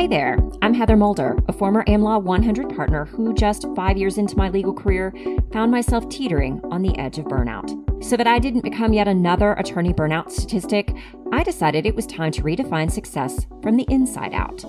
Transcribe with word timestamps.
Hey 0.00 0.06
there, 0.06 0.38
I'm 0.62 0.72
Heather 0.72 0.96
Mulder, 0.96 1.36
a 1.46 1.52
former 1.52 1.84
AmLaw 1.84 2.22
100 2.22 2.74
partner 2.74 3.04
who, 3.04 3.34
just 3.34 3.66
five 3.76 3.98
years 3.98 4.16
into 4.16 4.34
my 4.34 4.48
legal 4.48 4.72
career, 4.72 5.12
found 5.52 5.70
myself 5.70 6.08
teetering 6.08 6.58
on 6.70 6.80
the 6.80 6.98
edge 6.98 7.18
of 7.18 7.26
burnout. 7.26 7.68
So 8.02 8.16
that 8.16 8.26
I 8.26 8.38
didn't 8.38 8.62
become 8.62 8.94
yet 8.94 9.08
another 9.08 9.52
attorney 9.52 9.92
burnout 9.92 10.30
statistic, 10.30 10.90
I 11.32 11.42
decided 11.42 11.84
it 11.84 11.94
was 11.94 12.06
time 12.06 12.32
to 12.32 12.42
redefine 12.42 12.90
success 12.90 13.46
from 13.62 13.76
the 13.76 13.84
inside 13.90 14.32
out. 14.32 14.64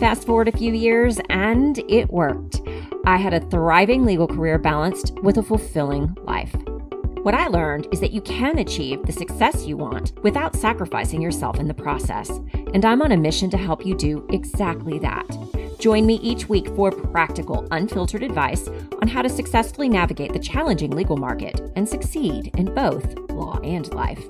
Fast 0.00 0.26
forward 0.26 0.48
a 0.48 0.58
few 0.58 0.72
years, 0.72 1.20
and 1.30 1.78
it 1.88 2.10
worked. 2.10 2.60
I 3.04 3.18
had 3.18 3.34
a 3.34 3.48
thriving 3.48 4.04
legal 4.04 4.26
career 4.26 4.58
balanced 4.58 5.14
with 5.22 5.36
a 5.36 5.44
fulfilling 5.44 6.16
life. 6.24 6.56
What 7.22 7.34
I 7.34 7.46
learned 7.46 7.86
is 7.92 8.00
that 8.00 8.12
you 8.12 8.20
can 8.20 8.58
achieve 8.58 9.04
the 9.04 9.12
success 9.12 9.64
you 9.64 9.76
want 9.76 10.12
without 10.24 10.56
sacrificing 10.56 11.22
yourself 11.22 11.60
in 11.60 11.68
the 11.68 11.74
process. 11.74 12.30
And 12.74 12.84
I'm 12.84 13.02
on 13.02 13.12
a 13.12 13.16
mission 13.16 13.48
to 13.50 13.56
help 13.56 13.86
you 13.86 13.96
do 13.96 14.26
exactly 14.30 14.98
that. 14.98 15.26
Join 15.78 16.06
me 16.06 16.16
each 16.16 16.48
week 16.48 16.68
for 16.74 16.90
practical, 16.90 17.66
unfiltered 17.70 18.22
advice 18.22 18.68
on 19.02 19.08
how 19.08 19.22
to 19.22 19.28
successfully 19.28 19.88
navigate 19.88 20.32
the 20.32 20.38
challenging 20.38 20.90
legal 20.90 21.16
market 21.16 21.60
and 21.76 21.88
succeed 21.88 22.50
in 22.56 22.74
both 22.74 23.18
law 23.30 23.58
and 23.62 23.92
life. 23.94 24.22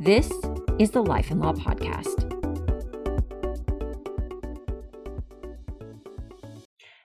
This 0.00 0.30
is 0.78 0.90
the 0.90 1.02
Life 1.02 1.30
and 1.30 1.40
Law 1.40 1.52
Podcast. 1.52 2.26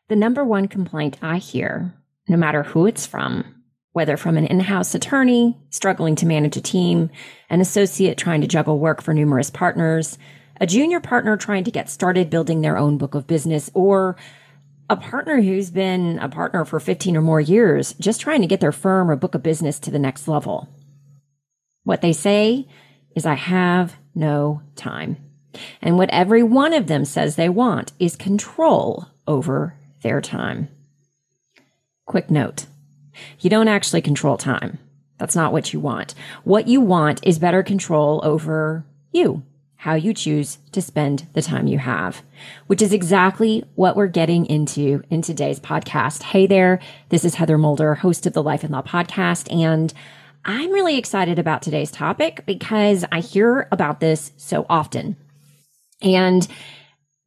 The 0.07 0.15
number 0.15 0.43
one 0.43 0.67
complaint 0.67 1.17
I 1.21 1.37
hear, 1.37 1.93
no 2.27 2.37
matter 2.37 2.63
who 2.63 2.85
it's 2.85 3.05
from, 3.05 3.63
whether 3.93 4.17
from 4.17 4.37
an 4.37 4.45
in-house 4.45 4.93
attorney 4.93 5.57
struggling 5.69 6.15
to 6.17 6.25
manage 6.25 6.57
a 6.57 6.61
team, 6.61 7.09
an 7.49 7.61
associate 7.61 8.17
trying 8.17 8.41
to 8.41 8.47
juggle 8.47 8.77
work 8.77 9.01
for 9.01 9.13
numerous 9.13 9.49
partners, 9.49 10.17
a 10.59 10.67
junior 10.67 10.99
partner 10.99 11.37
trying 11.37 11.63
to 11.63 11.71
get 11.71 11.89
started 11.89 12.29
building 12.29 12.61
their 12.61 12.77
own 12.77 12.97
book 12.97 13.15
of 13.15 13.27
business, 13.27 13.69
or 13.73 14.15
a 14.89 14.95
partner 14.95 15.41
who's 15.41 15.69
been 15.71 16.19
a 16.19 16.29
partner 16.29 16.63
for 16.65 16.79
15 16.79 17.17
or 17.17 17.21
more 17.21 17.41
years, 17.41 17.93
just 17.93 18.21
trying 18.21 18.41
to 18.41 18.47
get 18.47 18.59
their 18.59 18.71
firm 18.71 19.09
or 19.09 19.15
book 19.15 19.35
of 19.35 19.43
business 19.43 19.79
to 19.79 19.91
the 19.91 19.99
next 19.99 20.27
level. 20.27 20.69
What 21.83 22.01
they 22.01 22.13
say 22.13 22.67
is, 23.15 23.25
I 23.25 23.35
have 23.35 23.95
no 24.13 24.61
time. 24.75 25.17
And 25.81 25.97
what 25.97 26.09
every 26.09 26.43
one 26.43 26.73
of 26.73 26.87
them 26.87 27.05
says 27.05 27.35
they 27.35 27.49
want 27.49 27.93
is 27.99 28.15
control 28.15 29.07
over 29.27 29.75
their 30.01 30.21
time. 30.21 30.67
Quick 32.05 32.29
note. 32.29 32.65
You 33.39 33.49
don't 33.49 33.67
actually 33.67 34.01
control 34.01 34.37
time. 34.37 34.77
That's 35.17 35.35
not 35.35 35.53
what 35.53 35.73
you 35.73 35.79
want. 35.79 36.13
What 36.43 36.67
you 36.67 36.81
want 36.81 37.25
is 37.25 37.39
better 37.39 37.63
control 37.63 38.19
over 38.23 38.85
you, 39.11 39.43
how 39.85 39.93
you 39.93 40.15
choose 40.15 40.57
to 40.71 40.81
spend 40.81 41.27
the 41.33 41.43
time 41.43 41.67
you 41.67 41.77
have, 41.77 42.23
which 42.65 42.81
is 42.81 42.91
exactly 42.91 43.63
what 43.75 43.95
we're 43.95 44.07
getting 44.07 44.43
into 44.47 45.03
in 45.11 45.21
today's 45.21 45.59
podcast. 45.59 46.23
Hey 46.23 46.47
there. 46.47 46.79
This 47.09 47.23
is 47.23 47.35
Heather 47.35 47.59
Mulder, 47.59 47.93
host 47.93 48.25
of 48.25 48.33
the 48.33 48.41
Life 48.41 48.63
and 48.63 48.71
Law 48.71 48.81
podcast. 48.81 49.47
And 49.53 49.93
I'm 50.43 50.71
really 50.71 50.97
excited 50.97 51.37
about 51.37 51.61
today's 51.61 51.91
topic 51.91 52.47
because 52.47 53.05
I 53.11 53.19
hear 53.19 53.67
about 53.71 53.99
this 53.99 54.31
so 54.37 54.65
often. 54.67 55.17
And 56.01 56.47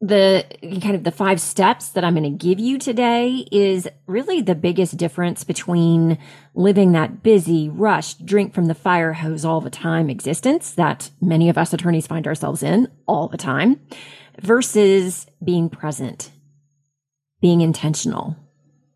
the 0.01 0.47
kind 0.81 0.95
of 0.95 1.03
the 1.03 1.11
five 1.11 1.41
steps 1.41 1.89
that 1.91 2.05
I'm 2.05 2.15
going 2.15 2.23
to 2.23 2.47
give 2.47 2.61
you 2.61 2.79
today 2.79 3.47
is 3.51 3.89
really 4.07 4.41
the 4.41 4.55
biggest 4.55 4.97
difference 4.97 5.43
between 5.43 6.19
living 6.55 6.93
that 6.93 7.23
busy, 7.25 7.69
rushed, 7.69 8.25
drink 8.25 8.55
from 8.55 8.67
the 8.67 8.77
fire 8.77 9.15
hose 9.15 9.45
all 9.45 9.61
the 9.61 9.71
time 9.71 10.09
existence 10.09 10.71
that 10.73 11.11
many 11.21 11.49
of 11.49 11.59
us 11.59 11.73
attorneys 11.73 12.07
find 12.07 12.29
ourselves 12.29 12.63
in 12.63 12.89
all 13.07 13.27
the 13.27 13.37
time 13.37 13.81
versus 14.41 15.27
being 15.43 15.69
present, 15.69 16.31
being 17.41 17.61
intentional, 17.61 18.37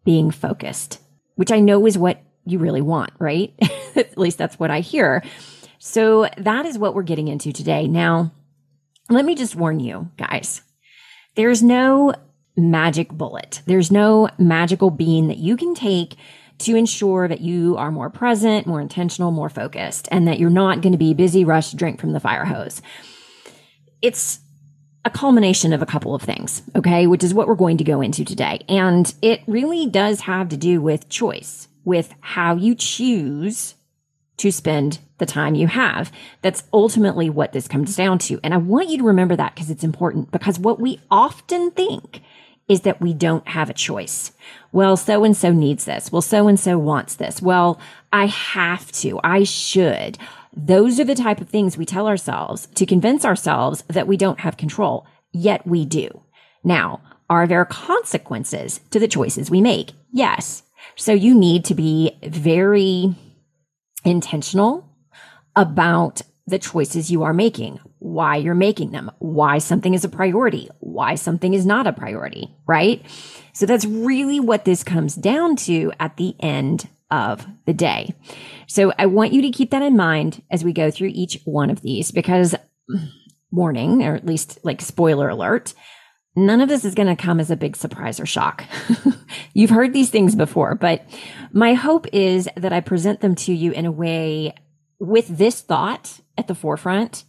being 0.04 0.30
focused, 0.30 1.00
which 1.34 1.50
I 1.50 1.58
know 1.58 1.84
is 1.84 1.98
what 1.98 2.22
you 2.44 2.60
really 2.60 2.82
want, 2.82 3.10
right? 3.18 3.52
At 3.96 4.16
least 4.16 4.38
that's 4.38 4.58
what 4.58 4.70
I 4.70 4.80
hear. 4.80 5.24
So 5.80 6.28
that 6.38 6.64
is 6.64 6.78
what 6.78 6.94
we're 6.94 7.02
getting 7.02 7.26
into 7.26 7.52
today. 7.52 7.88
Now, 7.88 8.32
let 9.10 9.24
me 9.24 9.34
just 9.34 9.56
warn 9.56 9.80
you 9.80 10.08
guys 10.16 10.62
there's 11.34 11.62
no 11.62 12.14
magic 12.56 13.10
bullet. 13.10 13.62
There's 13.66 13.90
no 13.90 14.28
magical 14.38 14.90
bean 14.90 15.28
that 15.28 15.38
you 15.38 15.56
can 15.56 15.74
take 15.74 16.16
to 16.58 16.76
ensure 16.76 17.26
that 17.26 17.40
you 17.40 17.76
are 17.76 17.90
more 17.90 18.10
present, 18.10 18.66
more 18.66 18.80
intentional, 18.80 19.30
more 19.30 19.48
focused, 19.48 20.08
and 20.12 20.28
that 20.28 20.38
you're 20.38 20.50
not 20.50 20.80
going 20.80 20.92
to 20.92 20.98
be 20.98 21.14
busy, 21.14 21.44
rush, 21.44 21.72
drink 21.72 22.00
from 22.00 22.12
the 22.12 22.20
fire 22.20 22.44
hose. 22.44 22.82
It's 24.00 24.40
a 25.04 25.10
culmination 25.10 25.72
of 25.72 25.82
a 25.82 25.86
couple 25.86 26.14
of 26.14 26.22
things, 26.22 26.62
okay, 26.76 27.06
which 27.06 27.24
is 27.24 27.34
what 27.34 27.48
we're 27.48 27.54
going 27.54 27.78
to 27.78 27.84
go 27.84 28.00
into 28.00 28.24
today. 28.24 28.64
And 28.68 29.12
it 29.22 29.42
really 29.46 29.86
does 29.86 30.20
have 30.20 30.48
to 30.50 30.56
do 30.56 30.80
with 30.80 31.08
choice, 31.08 31.68
with 31.84 32.14
how 32.20 32.54
you 32.54 32.74
choose 32.74 33.74
to 34.38 34.50
spend 34.50 34.98
the 35.18 35.26
time 35.26 35.54
you 35.54 35.66
have. 35.68 36.10
That's 36.40 36.64
ultimately 36.72 37.30
what 37.30 37.52
this 37.52 37.68
comes 37.68 37.96
down 37.96 38.18
to. 38.20 38.40
And 38.42 38.52
I 38.52 38.56
want 38.56 38.88
you 38.88 38.98
to 38.98 39.04
remember 39.04 39.36
that 39.36 39.54
because 39.54 39.70
it's 39.70 39.84
important 39.84 40.30
because 40.30 40.58
what 40.58 40.80
we 40.80 41.00
often 41.10 41.70
think 41.70 42.22
is 42.68 42.82
that 42.82 43.00
we 43.00 43.12
don't 43.12 43.46
have 43.48 43.68
a 43.68 43.74
choice. 43.74 44.32
Well, 44.72 44.96
so 44.96 45.24
and 45.24 45.36
so 45.36 45.52
needs 45.52 45.84
this. 45.84 46.10
Well, 46.10 46.22
so 46.22 46.48
and 46.48 46.58
so 46.58 46.78
wants 46.78 47.16
this. 47.16 47.42
Well, 47.42 47.80
I 48.12 48.26
have 48.26 48.90
to. 48.92 49.20
I 49.22 49.44
should. 49.44 50.18
Those 50.54 51.00
are 51.00 51.04
the 51.04 51.14
type 51.14 51.40
of 51.40 51.48
things 51.48 51.76
we 51.76 51.86
tell 51.86 52.06
ourselves 52.06 52.66
to 52.74 52.86
convince 52.86 53.24
ourselves 53.24 53.84
that 53.88 54.06
we 54.06 54.16
don't 54.16 54.40
have 54.40 54.56
control, 54.56 55.06
yet 55.32 55.66
we 55.66 55.84
do. 55.84 56.22
Now, 56.64 57.00
are 57.28 57.46
there 57.46 57.64
consequences 57.64 58.80
to 58.90 58.98
the 58.98 59.08
choices 59.08 59.50
we 59.50 59.60
make? 59.60 59.92
Yes. 60.12 60.62
So 60.96 61.12
you 61.12 61.34
need 61.34 61.64
to 61.66 61.74
be 61.74 62.18
very 62.22 63.14
intentional 64.04 64.88
about 65.56 66.22
the 66.46 66.58
choices 66.58 67.10
you 67.10 67.22
are 67.22 67.32
making, 67.32 67.78
why 67.98 68.36
you're 68.36 68.54
making 68.54 68.90
them, 68.90 69.10
why 69.18 69.58
something 69.58 69.94
is 69.94 70.04
a 70.04 70.08
priority, 70.08 70.68
why 70.80 71.14
something 71.14 71.54
is 71.54 71.64
not 71.64 71.86
a 71.86 71.92
priority, 71.92 72.54
right? 72.66 73.04
So 73.52 73.64
that's 73.64 73.84
really 73.84 74.40
what 74.40 74.64
this 74.64 74.82
comes 74.82 75.14
down 75.14 75.56
to 75.56 75.92
at 76.00 76.16
the 76.16 76.34
end 76.40 76.88
of 77.10 77.46
the 77.66 77.74
day. 77.74 78.14
So 78.66 78.92
I 78.98 79.06
want 79.06 79.32
you 79.32 79.42
to 79.42 79.50
keep 79.50 79.70
that 79.70 79.82
in 79.82 79.96
mind 79.96 80.42
as 80.50 80.64
we 80.64 80.72
go 80.72 80.90
through 80.90 81.10
each 81.12 81.40
one 81.44 81.70
of 81.70 81.82
these 81.82 82.10
because 82.10 82.54
mm, 82.90 83.08
warning, 83.50 84.02
or 84.02 84.16
at 84.16 84.26
least 84.26 84.58
like 84.64 84.80
spoiler 84.80 85.28
alert, 85.28 85.74
none 86.34 86.60
of 86.60 86.68
this 86.68 86.84
is 86.84 86.94
going 86.94 87.14
to 87.14 87.22
come 87.22 87.40
as 87.40 87.50
a 87.50 87.56
big 87.56 87.76
surprise 87.76 88.18
or 88.20 88.26
shock. 88.26 88.64
You've 89.54 89.70
heard 89.70 89.92
these 89.92 90.10
things 90.10 90.34
before, 90.34 90.74
but 90.74 91.04
my 91.52 91.74
hope 91.74 92.06
is 92.12 92.48
that 92.56 92.72
I 92.72 92.80
present 92.80 93.20
them 93.20 93.34
to 93.36 93.52
you 93.52 93.72
in 93.72 93.86
a 93.86 93.92
way 93.92 94.54
with 94.98 95.36
this 95.36 95.60
thought 95.60 96.20
at 96.38 96.46
the 96.46 96.54
forefront 96.54 97.24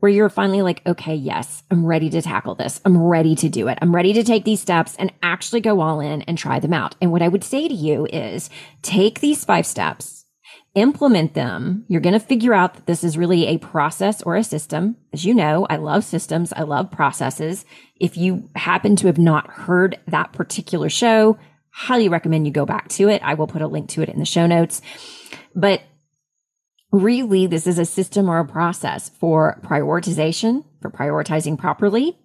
where 0.00 0.10
you're 0.10 0.28
finally 0.28 0.62
like, 0.62 0.82
okay, 0.86 1.14
yes, 1.14 1.62
I'm 1.70 1.84
ready 1.84 2.08
to 2.10 2.22
tackle 2.22 2.54
this. 2.54 2.80
I'm 2.84 2.96
ready 2.96 3.34
to 3.36 3.48
do 3.48 3.68
it. 3.68 3.78
I'm 3.82 3.94
ready 3.94 4.12
to 4.12 4.22
take 4.22 4.44
these 4.44 4.60
steps 4.60 4.94
and 4.96 5.12
actually 5.22 5.60
go 5.60 5.80
all 5.80 6.00
in 6.00 6.22
and 6.22 6.38
try 6.38 6.60
them 6.60 6.72
out. 6.72 6.94
And 7.00 7.10
what 7.10 7.22
I 7.22 7.28
would 7.28 7.44
say 7.44 7.68
to 7.68 7.74
you 7.74 8.06
is 8.06 8.48
take 8.82 9.20
these 9.20 9.44
five 9.44 9.66
steps, 9.66 10.17
implement 10.78 11.34
them. 11.34 11.84
You're 11.88 12.00
going 12.00 12.18
to 12.18 12.20
figure 12.20 12.54
out 12.54 12.74
that 12.74 12.86
this 12.86 13.04
is 13.04 13.18
really 13.18 13.46
a 13.46 13.58
process 13.58 14.22
or 14.22 14.36
a 14.36 14.44
system. 14.44 14.96
As 15.12 15.24
you 15.24 15.34
know, 15.34 15.66
I 15.68 15.76
love 15.76 16.04
systems. 16.04 16.52
I 16.52 16.62
love 16.62 16.90
processes. 16.90 17.64
If 17.96 18.16
you 18.16 18.48
happen 18.54 18.96
to 18.96 19.06
have 19.06 19.18
not 19.18 19.48
heard 19.50 19.98
that 20.06 20.32
particular 20.32 20.88
show, 20.88 21.38
highly 21.70 22.08
recommend 22.08 22.46
you 22.46 22.52
go 22.52 22.66
back 22.66 22.88
to 22.90 23.08
it. 23.08 23.22
I 23.22 23.34
will 23.34 23.46
put 23.46 23.62
a 23.62 23.68
link 23.68 23.88
to 23.90 24.02
it 24.02 24.08
in 24.08 24.18
the 24.18 24.24
show 24.24 24.46
notes. 24.46 24.80
But 25.54 25.82
really 26.90 27.46
this 27.46 27.66
is 27.66 27.78
a 27.78 27.84
system 27.84 28.28
or 28.28 28.38
a 28.38 28.46
process 28.46 29.08
for 29.08 29.60
prioritization, 29.62 30.64
for 30.80 30.90
prioritizing 30.90 31.58
properly, 31.58 32.18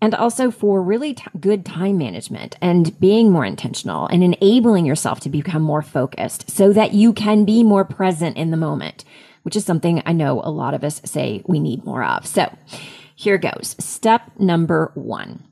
and 0.00 0.14
also 0.14 0.50
for 0.50 0.82
really 0.82 1.14
t- 1.14 1.24
good 1.40 1.64
time 1.64 1.98
management 1.98 2.56
and 2.60 2.98
being 3.00 3.30
more 3.30 3.44
intentional 3.44 4.06
and 4.06 4.22
enabling 4.22 4.84
yourself 4.84 5.20
to 5.20 5.28
become 5.28 5.62
more 5.62 5.82
focused 5.82 6.50
so 6.50 6.72
that 6.72 6.92
you 6.92 7.12
can 7.12 7.44
be 7.44 7.62
more 7.62 7.84
present 7.84 8.36
in 8.36 8.50
the 8.50 8.56
moment, 8.56 9.04
which 9.42 9.56
is 9.56 9.64
something 9.64 10.02
I 10.04 10.12
know 10.12 10.40
a 10.42 10.50
lot 10.50 10.74
of 10.74 10.84
us 10.84 11.00
say 11.04 11.42
we 11.46 11.58
need 11.58 11.84
more 11.84 12.04
of. 12.04 12.26
So 12.26 12.54
here 13.14 13.38
goes. 13.38 13.74
Step 13.78 14.38
number 14.38 14.92
one. 14.94 15.42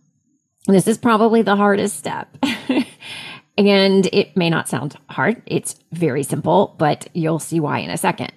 This 0.67 0.87
is 0.87 0.99
probably 0.99 1.43
the 1.43 1.57
hardest 1.57 1.97
step. 1.97 2.37
and 3.59 4.07
it 4.07 4.37
may 4.37 4.51
not 4.51 4.69
sound 4.69 4.97
hard. 5.09 5.43
It's 5.47 5.77
very 5.93 6.23
simple, 6.23 6.75
but 6.79 7.09
you'll 7.13 7.39
see 7.39 7.61
why 7.61 7.79
in 7.79 7.91
a 7.91 7.97
second. 7.97 8.33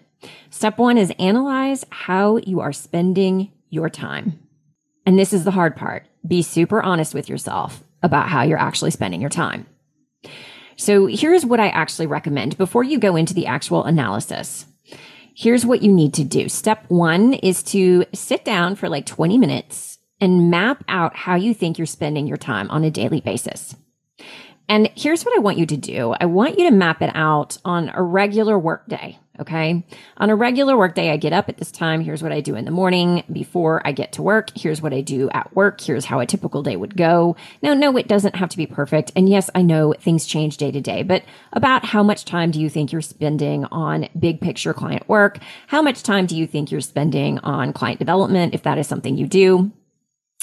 Step 0.50 0.78
one 0.78 0.98
is 0.98 1.14
analyze 1.20 1.86
how 1.90 2.38
you 2.38 2.60
are 2.60 2.74
spending 2.74 3.52
your 3.70 3.90
time. 3.90 4.40
And 5.08 5.18
this 5.18 5.32
is 5.32 5.46
the 5.46 5.52
hard 5.52 5.78
part. 5.78 6.06
Be 6.28 6.42
super 6.42 6.84
honest 6.84 7.14
with 7.14 7.30
yourself 7.30 7.82
about 8.04 8.28
how 8.28 8.44
you're 8.44 8.60
actually 8.60 8.92
spending 8.92 9.22
your 9.22 9.30
time. 9.30 9.66
So 10.76 11.06
here's 11.06 11.46
what 11.46 11.62
I 11.62 11.70
actually 11.70 12.08
recommend 12.08 12.58
before 12.58 12.84
you 12.84 13.00
go 13.00 13.16
into 13.16 13.34
the 13.34 13.48
actual 13.48 13.86
analysis. 13.86 14.66
Here's 15.34 15.66
what 15.66 15.82
you 15.82 15.94
need 15.94 16.14
to 16.16 16.26
do. 16.26 16.50
Step 16.50 16.84
one 16.90 17.36
is 17.36 17.64
to 17.64 18.04
sit 18.14 18.44
down 18.44 18.76
for 18.76 18.90
like 18.90 19.06
20 19.06 19.38
minutes 19.38 19.98
and 20.20 20.52
map 20.52 20.84
out 20.90 21.16
how 21.16 21.36
you 21.36 21.54
think 21.54 21.78
you're 21.78 21.88
spending 21.88 22.28
your 22.28 22.36
time 22.36 22.70
on 22.70 22.84
a 22.84 22.92
daily 22.92 23.22
basis. 23.22 23.78
And 24.68 24.92
here's 24.96 25.24
what 25.24 25.38
I 25.38 25.40
want 25.40 25.58
you 25.58 25.66
to 25.68 25.78
do. 25.78 26.16
I 26.20 26.26
want 26.26 26.60
you 26.60 26.70
to 26.70 26.76
map 26.76 27.02
it 27.02 27.12
out 27.16 27.58
on 27.64 27.92
a 27.94 28.04
regular 28.04 28.60
work 28.60 28.90
day. 28.90 29.20
Okay. 29.40 29.84
On 30.18 30.30
a 30.30 30.36
regular 30.36 30.76
workday, 30.76 31.12
I 31.12 31.18
get 31.18 31.34
up 31.34 31.48
at 31.48 31.58
this 31.58 31.72
time. 31.72 32.02
Here's 32.02 32.24
what 32.24 32.32
I 32.32 32.42
do 32.42 32.56
in 32.56 32.66
the 32.66 32.72
morning 32.72 33.24
before 33.32 33.86
I 33.86 33.92
get 33.92 34.14
to 34.14 34.24
work. 34.24 34.50
Here's 34.56 34.82
what 34.82 34.94
I 34.94 35.02
do 35.02 35.30
at 35.30 35.56
work. 35.56 35.80
Here's 35.80 36.06
how 36.06 36.20
a 36.20 36.26
typical 36.26 36.64
day 36.64 36.76
would 36.76 36.98
go. 36.98 37.36
Now, 37.62 37.74
no, 37.74 37.96
it 37.98 38.08
doesn't 38.08 38.36
have 38.36 38.50
to 38.50 38.58
be 38.58 38.66
perfect. 38.66 39.12
And 39.16 39.30
yes, 39.30 39.50
I 39.54 39.62
know 39.62 39.94
things 40.00 40.26
change 40.26 40.58
day 40.58 40.72
to 40.72 40.82
day, 40.82 41.04
but 41.04 41.24
about 41.54 41.86
how 41.86 42.02
much 42.02 42.26
time 42.26 42.52
do 42.52 42.60
you 42.60 42.70
think 42.70 42.92
you're 42.92 43.02
spending 43.02 43.66
on 43.66 44.10
big 44.18 44.42
picture 44.42 44.74
client 44.74 45.08
work? 45.08 45.40
How 45.68 45.82
much 45.82 46.04
time 46.04 46.26
do 46.26 46.36
you 46.36 46.48
think 46.48 46.72
you're 46.72 46.82
spending 46.82 47.40
on 47.40 47.74
client 47.74 48.00
development? 48.00 48.56
If 48.56 48.64
that 48.64 48.78
is 48.78 48.88
something 48.88 49.18
you 49.18 49.28
do, 49.28 49.72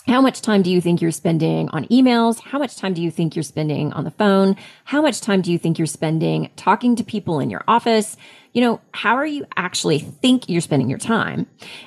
how 0.07 0.21
much 0.21 0.43
time 0.43 0.61
do 0.61 0.71
you 0.71 0.83
think 0.83 1.01
you're 1.01 1.11
spending 1.11 1.71
on 1.71 1.87
emails? 1.87 2.39
How 2.39 2.59
much 2.59 2.77
time 2.77 2.93
do 2.93 3.01
you 3.01 3.11
think 3.11 3.35
you're 3.35 3.43
spending 3.43 3.91
on 3.95 4.05
the 4.05 4.11
phone? 4.11 4.55
How 4.85 5.01
much 5.01 5.23
time 5.23 5.41
do 5.41 5.51
you 5.51 5.59
think 5.59 5.79
you're 5.79 5.87
spending 5.87 6.51
talking 6.57 6.95
to 6.97 7.05
people 7.05 7.41
in 7.41 7.49
your 7.49 7.65
office? 7.67 8.19
You 8.55 8.61
know, 8.61 8.81
how 8.93 9.17
are 9.17 9.27
you 9.27 9.45
actually 9.57 9.99
think 9.99 10.49
you're 10.49 10.61
spending 10.61 10.89
your 10.89 10.99
time? 10.99 11.47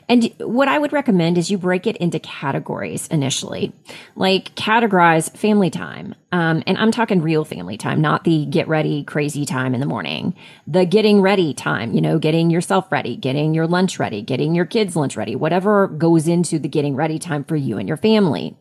And 0.10 0.34
what 0.40 0.68
I 0.68 0.78
would 0.78 0.92
recommend 0.92 1.38
is 1.38 1.50
you 1.50 1.58
break 1.58 1.88
it 1.88 1.96
into 1.98 2.20
categories 2.20 3.08
initially, 3.08 3.74
like 4.18 4.54
categorize 4.56 5.36
family 5.36 5.70
time. 5.70 6.14
Um, 6.34 6.64
and 6.68 6.78
I'm 6.78 6.92
talking 6.92 7.22
real 7.22 7.46
family 7.46 7.78
time, 7.78 8.02
not 8.02 8.26
the 8.26 8.46
get 8.46 8.68
ready 8.68 9.06
crazy 9.06 9.46
time 9.46 9.74
in 9.74 9.80
the 9.80 9.86
morning, 9.86 10.36
the 10.68 10.86
getting 10.86 11.22
ready 11.22 11.54
time, 11.54 11.94
you 11.94 12.02
know, 12.02 12.20
getting 12.20 12.50
yourself 12.50 12.92
ready, 12.92 13.16
getting 13.16 13.54
your 13.54 13.66
lunch 13.66 13.98
ready, 13.98 14.22
getting 14.22 14.54
your 14.54 14.66
kids 14.66 14.98
lunch 14.98 15.16
ready, 15.16 15.38
whatever 15.38 15.88
goes 15.88 16.28
into 16.28 16.60
the 16.60 16.68
getting 16.68 16.98
ready 16.98 17.18
time 17.18 17.46
for 17.46 17.56
you 17.56 17.78
and 17.78 17.88
your 17.88 17.98
family. 17.98 18.58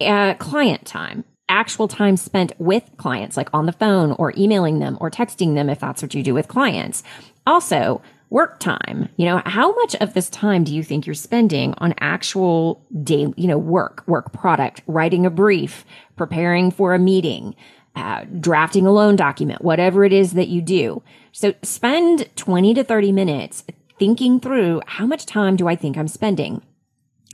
Uh, 0.00 0.34
client 0.34 0.84
time 0.84 1.24
actual 1.48 1.88
time 1.88 2.16
spent 2.16 2.52
with 2.58 2.84
clients, 2.96 3.36
like 3.36 3.48
on 3.52 3.66
the 3.66 3.72
phone 3.72 4.12
or 4.12 4.32
emailing 4.36 4.78
them 4.78 4.96
or 5.00 5.10
texting 5.10 5.54
them 5.54 5.68
if 5.68 5.80
that's 5.80 6.02
what 6.02 6.14
you 6.14 6.22
do 6.22 6.34
with 6.34 6.48
clients. 6.48 7.02
Also, 7.46 8.00
work 8.30 8.58
time. 8.58 9.08
You 9.16 9.26
know, 9.26 9.42
how 9.44 9.74
much 9.76 9.94
of 9.96 10.14
this 10.14 10.28
time 10.28 10.64
do 10.64 10.74
you 10.74 10.82
think 10.82 11.06
you're 11.06 11.14
spending 11.14 11.74
on 11.78 11.94
actual 12.00 12.84
day, 13.02 13.32
you 13.36 13.46
know, 13.46 13.58
work, 13.58 14.02
work 14.06 14.32
product, 14.32 14.82
writing 14.86 15.24
a 15.24 15.30
brief, 15.30 15.84
preparing 16.16 16.70
for 16.70 16.94
a 16.94 16.98
meeting, 16.98 17.54
uh, 17.94 18.24
drafting 18.40 18.86
a 18.86 18.92
loan 18.92 19.14
document, 19.14 19.62
whatever 19.62 20.04
it 20.04 20.12
is 20.12 20.32
that 20.32 20.48
you 20.48 20.60
do. 20.60 21.02
So 21.30 21.54
spend 21.62 22.28
20 22.34 22.74
to 22.74 22.82
30 22.82 23.12
minutes 23.12 23.64
thinking 23.98 24.40
through 24.40 24.82
how 24.86 25.06
much 25.06 25.26
time 25.26 25.54
do 25.56 25.68
I 25.68 25.76
think 25.76 25.96
I'm 25.96 26.08
spending? 26.08 26.62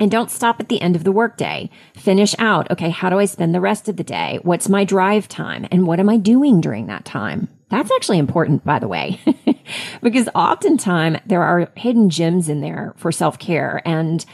And 0.01 0.11
don't 0.11 0.31
stop 0.31 0.59
at 0.59 0.71
the 0.71 0.81
end 0.81 0.97
of 0.97 1.05
the 1.05 1.13
workday. 1.13 1.69
Finish 1.95 2.35
out. 2.39 2.71
Okay. 2.71 2.89
How 2.89 3.11
do 3.11 3.19
I 3.19 3.27
spend 3.27 3.55
the 3.55 3.61
rest 3.61 3.89
of 3.89 3.97
the 3.97 4.03
day? 4.03 4.41
What's 4.43 4.69
my 4.69 4.85
drive 4.85 5.29
time? 5.29 5.69
And 5.71 5.87
what 5.87 6.01
am 6.01 6.09
I 6.09 6.17
doing 6.17 6.63
during 6.63 6.87
that 6.87 7.05
time? 7.05 7.49
That's 7.69 7.93
actually 7.93 8.19
important, 8.19 8.65
by 8.65 8.81
the 8.81 8.89
way, 8.89 9.21
because 10.03 10.29
oftentimes 10.35 11.19
there 11.25 11.43
are 11.43 11.71
hidden 11.77 12.11
gems 12.11 12.49
in 12.49 12.63
there 12.63 12.95
for 12.97 13.13
self 13.13 13.39
care. 13.39 13.81
And 13.85 14.25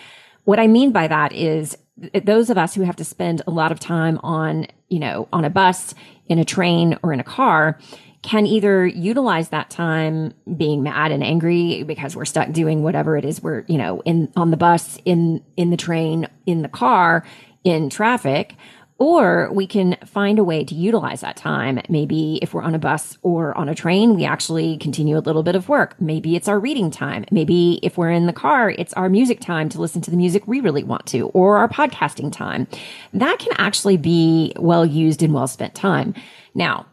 what 0.44 0.58
I 0.58 0.68
mean 0.68 0.90
by 0.90 1.06
that 1.08 1.32
is 1.34 1.76
eh, 2.14 2.20
those 2.20 2.48
of 2.48 2.56
us 2.56 2.74
who 2.74 2.82
have 2.82 2.96
to 2.96 3.04
spend 3.04 3.42
a 3.46 3.50
lot 3.50 3.72
of 3.72 3.80
time 3.80 4.18
on, 4.22 4.68
you 4.88 4.98
know, 4.98 5.28
on 5.34 5.44
a 5.44 5.50
bus, 5.50 5.94
in 6.28 6.38
a 6.38 6.44
train, 6.44 6.98
or 7.02 7.12
in 7.12 7.20
a 7.20 7.24
car, 7.24 7.78
can 8.26 8.44
either 8.44 8.84
utilize 8.84 9.50
that 9.50 9.70
time 9.70 10.34
being 10.56 10.82
mad 10.82 11.12
and 11.12 11.22
angry 11.22 11.84
because 11.84 12.16
we're 12.16 12.24
stuck 12.24 12.50
doing 12.50 12.82
whatever 12.82 13.16
it 13.16 13.24
is 13.24 13.40
we're, 13.40 13.64
you 13.68 13.78
know, 13.78 14.02
in 14.04 14.32
on 14.34 14.50
the 14.50 14.56
bus, 14.56 14.98
in 15.04 15.44
in 15.56 15.70
the 15.70 15.76
train, 15.76 16.26
in 16.44 16.62
the 16.62 16.68
car, 16.68 17.24
in 17.62 17.88
traffic, 17.88 18.56
or 18.98 19.48
we 19.52 19.64
can 19.68 19.96
find 20.04 20.40
a 20.40 20.44
way 20.44 20.64
to 20.64 20.74
utilize 20.74 21.20
that 21.20 21.36
time. 21.36 21.80
Maybe 21.88 22.40
if 22.42 22.52
we're 22.52 22.62
on 22.64 22.74
a 22.74 22.80
bus 22.80 23.16
or 23.22 23.56
on 23.56 23.68
a 23.68 23.76
train, 23.76 24.16
we 24.16 24.24
actually 24.24 24.76
continue 24.78 25.16
a 25.16 25.20
little 25.20 25.44
bit 25.44 25.54
of 25.54 25.68
work. 25.68 25.94
Maybe 26.00 26.34
it's 26.34 26.48
our 26.48 26.58
reading 26.58 26.90
time. 26.90 27.26
Maybe 27.30 27.78
if 27.84 27.96
we're 27.96 28.10
in 28.10 28.26
the 28.26 28.32
car, 28.32 28.70
it's 28.70 28.92
our 28.94 29.08
music 29.08 29.38
time 29.38 29.68
to 29.68 29.80
listen 29.80 30.02
to 30.02 30.10
the 30.10 30.16
music 30.16 30.48
we 30.48 30.58
really 30.58 30.82
want 30.82 31.06
to, 31.06 31.28
or 31.28 31.58
our 31.58 31.68
podcasting 31.68 32.32
time. 32.32 32.66
That 33.14 33.38
can 33.38 33.52
actually 33.56 33.98
be 33.98 34.52
well 34.56 34.84
used 34.84 35.22
and 35.22 35.32
well 35.32 35.46
spent 35.46 35.76
time. 35.76 36.12
Now, 36.56 36.86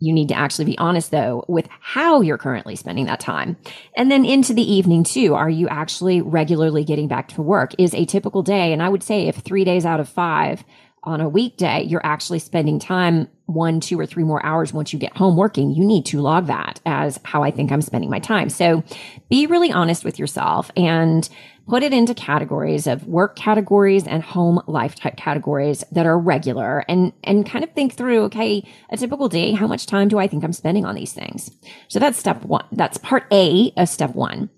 you 0.00 0.12
need 0.12 0.28
to 0.28 0.34
actually 0.34 0.64
be 0.64 0.78
honest 0.78 1.10
though 1.10 1.44
with 1.48 1.68
how 1.80 2.20
you're 2.20 2.38
currently 2.38 2.76
spending 2.76 3.06
that 3.06 3.20
time. 3.20 3.56
And 3.96 4.10
then 4.10 4.24
into 4.24 4.54
the 4.54 4.72
evening 4.72 5.04
too. 5.04 5.34
Are 5.34 5.50
you 5.50 5.68
actually 5.68 6.20
regularly 6.20 6.84
getting 6.84 7.08
back 7.08 7.28
to 7.28 7.42
work? 7.42 7.72
Is 7.78 7.94
a 7.94 8.04
typical 8.04 8.42
day, 8.42 8.72
and 8.72 8.82
I 8.82 8.88
would 8.88 9.02
say 9.02 9.26
if 9.26 9.36
three 9.36 9.64
days 9.64 9.84
out 9.84 10.00
of 10.00 10.08
five 10.08 10.64
on 11.04 11.20
a 11.20 11.28
weekday, 11.28 11.84
you're 11.84 12.04
actually 12.04 12.38
spending 12.38 12.78
time 12.78 13.28
one, 13.46 13.80
two, 13.80 13.98
or 13.98 14.04
three 14.04 14.24
more 14.24 14.44
hours 14.44 14.72
once 14.72 14.92
you 14.92 14.98
get 14.98 15.16
home 15.16 15.36
working, 15.36 15.70
you 15.70 15.84
need 15.84 16.04
to 16.06 16.20
log 16.20 16.46
that 16.46 16.80
as 16.84 17.18
how 17.24 17.42
I 17.42 17.50
think 17.50 17.72
I'm 17.72 17.80
spending 17.80 18.10
my 18.10 18.18
time. 18.18 18.50
So 18.50 18.84
be 19.30 19.46
really 19.46 19.72
honest 19.72 20.04
with 20.04 20.18
yourself 20.18 20.70
and 20.76 21.26
put 21.68 21.82
it 21.82 21.92
into 21.92 22.14
categories 22.14 22.86
of 22.86 23.06
work 23.06 23.36
categories 23.36 24.06
and 24.06 24.22
home 24.22 24.60
life 24.66 24.94
type 24.94 25.16
categories 25.16 25.84
that 25.92 26.06
are 26.06 26.18
regular 26.18 26.84
and, 26.88 27.12
and 27.22 27.48
kind 27.48 27.62
of 27.62 27.70
think 27.72 27.92
through, 27.92 28.22
okay, 28.24 28.66
a 28.90 28.96
typical 28.96 29.28
day, 29.28 29.52
how 29.52 29.66
much 29.66 29.86
time 29.86 30.08
do 30.08 30.18
I 30.18 30.26
think 30.26 30.42
I'm 30.44 30.52
spending 30.52 30.86
on 30.86 30.94
these 30.94 31.12
things? 31.12 31.50
So 31.88 31.98
that's 31.98 32.18
step 32.18 32.42
one. 32.44 32.64
That's 32.72 32.96
part 32.98 33.26
A 33.30 33.72
of 33.76 33.88
step 33.88 34.14
one. 34.14 34.48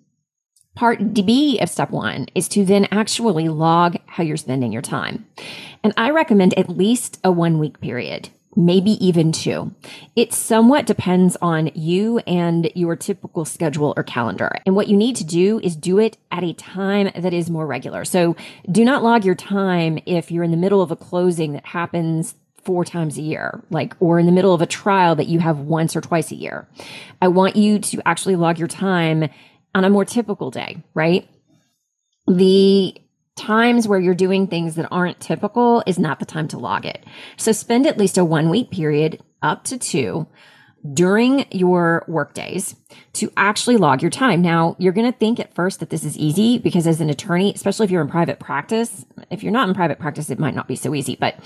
Part 0.77 1.15
B 1.15 1.59
of 1.59 1.69
step 1.69 1.91
one 1.91 2.27
is 2.37 2.49
to 2.51 2.65
then 2.65 2.87
actually 2.93 3.49
log 3.49 3.97
how 4.07 4.23
you're 4.23 4.37
spending 4.37 4.73
your 4.73 4.81
time. 4.81 5.27
And 5.83 5.93
I 5.97 6.11
recommend 6.11 6.57
at 6.57 6.71
least 6.71 7.19
a 7.25 7.33
one 7.33 7.59
week 7.59 7.81
period 7.81 8.31
maybe 8.57 8.93
even 9.05 9.33
two. 9.33 9.73
It 10.17 10.33
somewhat 10.33 10.87
depends 10.87 11.37
on 11.41 11.71
you 11.75 12.19
and 12.21 12.71
your 12.75 12.97
typical 12.97 13.45
schedule 13.45 13.95
or 13.97 14.03
calendar. 14.03 14.51
And 14.67 14.75
what 14.75 14.89
you 14.89 14.97
need 14.97 15.17
to 15.17 15.25
do 15.25 15.61
is 15.61 15.77
do 15.77 15.99
it 15.99 16.17
at 16.33 16.43
a 16.43 16.53
time 16.55 17.11
that 17.15 17.33
is 17.33 17.49
more 17.49 17.67
regular. 17.67 18.05
So 18.05 18.37
do 18.71 18.85
not 18.85 19.03
log 19.03 19.25
your 19.25 19.37
time 19.37 20.01
if 20.05 20.31
you're 20.31 20.45
in 20.45 20.51
the 20.51 20.57
middle 20.57 20.83
of 20.83 20.91
a 20.91 20.97
closing 20.97 21.53
that 21.53 21.67
happens 21.67 22.35
four 22.65 22.85
times 22.85 23.17
a 23.17 23.23
year, 23.23 23.63
like, 23.71 23.95
or 24.01 24.19
in 24.19 24.27
the 24.27 24.33
middle 24.33 24.53
of 24.53 24.61
a 24.61 24.67
trial 24.67 25.15
that 25.15 25.29
you 25.29 25.39
have 25.39 25.61
once 25.61 25.97
or 25.97 26.01
twice 26.01 26.31
a 26.31 26.35
year. 26.35 26.69
I 27.23 27.29
want 27.29 27.57
you 27.57 27.79
to 27.79 28.03
actually 28.07 28.37
log 28.37 28.59
your 28.59 28.69
time 28.69 29.31
on 29.75 29.85
a 29.85 29.91
more 29.91 30.05
typical 30.05 30.51
day, 30.51 30.83
right? 30.93 31.29
The 32.27 32.95
times 33.37 33.89
where 33.89 34.01
you're 34.01 34.15
doing 34.15 34.47
things 34.47 34.75
that 34.75 34.89
aren't 34.91 35.21
typical 35.21 35.83
is 35.87 35.99
not 35.99 36.19
the 36.19 36.27
time 36.27 36.49
to 36.49 36.59
log 36.59 36.85
it. 36.85 37.05
So 37.37 37.53
spend 37.53 37.87
at 37.87 37.99
least 37.99 38.19
a 38.19 38.25
one 38.25 38.49
week 38.51 38.71
period 38.71 39.23
up 39.43 39.65
to 39.65 39.79
two 39.79 40.27
during 40.95 41.47
your 41.51 42.05
work 42.09 42.33
days 42.33 42.75
to 43.13 43.31
actually 43.37 43.77
log 43.77 44.01
your 44.01 44.11
time. 44.11 44.41
Now, 44.41 44.77
you're 44.79 44.95
going 44.95 45.11
to 45.11 45.19
think 45.19 45.39
at 45.39 45.55
first 45.55 45.81
that 45.81 45.91
this 45.91 46.05
is 46.05 46.17
easy 46.17 46.59
because 46.59 46.87
as 46.87 47.01
an 47.01 47.11
attorney, 47.11 47.53
especially 47.55 47.85
if 47.85 47.91
you're 47.91 48.01
in 48.01 48.09
private 48.09 48.41
practice, 48.41 49.05
if 49.31 49.43
you're 49.43 49.53
not 49.53 49.69
in 49.69 49.75
private 49.75 49.99
practice, 49.99 50.31
it 50.31 50.39
might 50.39 50.55
not 50.55 50.69
be 50.69 50.77
so 50.77 50.95
easy, 50.95 51.17
but 51.21 51.37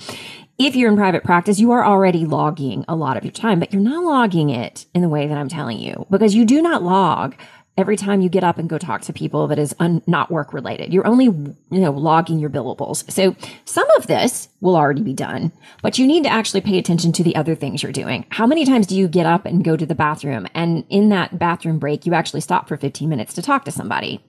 if 0.57 0.75
you're 0.75 0.89
in 0.89 0.95
private 0.95 1.23
practice, 1.23 1.59
you 1.59 1.71
are 1.71 1.85
already 1.85 2.25
logging 2.25 2.85
a 2.87 2.95
lot 2.95 3.17
of 3.17 3.25
your 3.25 3.33
time, 3.33 3.59
but 3.59 3.73
you're 3.73 3.81
not 3.81 4.03
logging 4.03 4.49
it 4.49 4.85
in 4.93 5.01
the 5.01 5.09
way 5.09 5.27
that 5.27 5.37
I'm 5.37 5.49
telling 5.49 5.79
you 5.79 6.05
because 6.09 6.33
you 6.33 6.45
do 6.45 6.61
not 6.61 6.81
log 6.81 7.35
every 7.77 7.97
time 7.97 8.21
you 8.21 8.29
get 8.29 8.43
up 8.43 8.57
and 8.57 8.69
go 8.69 8.77
talk 8.77 9.01
to 9.01 9.11
people 9.11 9.47
that 9.47 9.59
is 9.59 9.75
un- 9.79 10.01
not 10.07 10.31
work 10.31 10.53
related. 10.53 10.93
You're 10.93 11.05
only, 11.05 11.25
you 11.25 11.55
know, 11.69 11.91
logging 11.91 12.39
your 12.39 12.49
billables. 12.49 13.09
So 13.11 13.35
some 13.65 13.89
of 13.91 14.07
this 14.07 14.47
will 14.61 14.77
already 14.77 15.01
be 15.01 15.13
done, 15.13 15.51
but 15.81 15.99
you 15.99 16.07
need 16.07 16.23
to 16.23 16.29
actually 16.29 16.61
pay 16.61 16.77
attention 16.77 17.11
to 17.11 17.23
the 17.23 17.35
other 17.35 17.53
things 17.53 17.83
you're 17.83 17.91
doing. 17.91 18.25
How 18.29 18.47
many 18.47 18.65
times 18.65 18.87
do 18.87 18.95
you 18.95 19.07
get 19.09 19.25
up 19.25 19.45
and 19.45 19.63
go 19.63 19.75
to 19.75 19.85
the 19.85 19.93
bathroom 19.93 20.47
and 20.53 20.85
in 20.89 21.09
that 21.09 21.37
bathroom 21.37 21.77
break, 21.77 22.05
you 22.05 22.13
actually 22.13 22.41
stop 22.41 22.69
for 22.69 22.77
15 22.77 23.09
minutes 23.09 23.33
to 23.33 23.41
talk 23.41 23.65
to 23.65 23.71
somebody? 23.71 24.23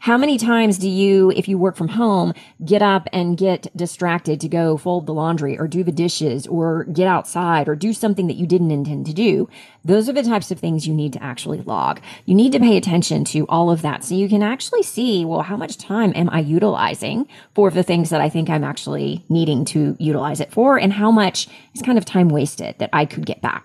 How 0.00 0.16
many 0.16 0.38
times 0.38 0.78
do 0.78 0.88
you, 0.88 1.32
if 1.32 1.48
you 1.48 1.58
work 1.58 1.76
from 1.76 1.88
home, 1.88 2.32
get 2.64 2.82
up 2.82 3.08
and 3.12 3.36
get 3.36 3.66
distracted 3.76 4.40
to 4.40 4.48
go 4.48 4.76
fold 4.76 5.06
the 5.06 5.14
laundry 5.14 5.58
or 5.58 5.66
do 5.66 5.82
the 5.82 5.92
dishes 5.92 6.46
or 6.46 6.84
get 6.84 7.08
outside 7.08 7.68
or 7.68 7.74
do 7.74 7.92
something 7.92 8.28
that 8.28 8.36
you 8.36 8.46
didn't 8.46 8.70
intend 8.70 9.06
to 9.06 9.12
do? 9.12 9.48
Those 9.84 10.08
are 10.08 10.12
the 10.12 10.22
types 10.22 10.50
of 10.50 10.58
things 10.58 10.86
you 10.86 10.94
need 10.94 11.12
to 11.12 11.22
actually 11.22 11.60
log. 11.60 12.00
You 12.24 12.34
need 12.34 12.52
to 12.52 12.58
pay 12.58 12.76
attention 12.76 12.83
to 12.84 13.46
all 13.48 13.70
of 13.70 13.82
that 13.82 14.04
so 14.04 14.14
you 14.14 14.28
can 14.28 14.42
actually 14.42 14.82
see, 14.82 15.24
well, 15.24 15.42
how 15.42 15.56
much 15.56 15.78
time 15.78 16.12
am 16.14 16.28
I 16.30 16.40
utilizing 16.40 17.26
for 17.54 17.70
the 17.70 17.82
things 17.82 18.10
that 18.10 18.20
I 18.20 18.28
think 18.28 18.48
I'm 18.48 18.64
actually 18.64 19.24
needing 19.28 19.64
to 19.66 19.96
utilize 19.98 20.40
it 20.40 20.52
for 20.52 20.78
and 20.78 20.92
how 20.92 21.10
much 21.10 21.48
is 21.74 21.82
kind 21.82 21.98
of 21.98 22.04
time 22.04 22.28
wasted 22.28 22.76
that 22.78 22.90
I 22.92 23.06
could 23.06 23.26
get 23.26 23.40
back. 23.40 23.64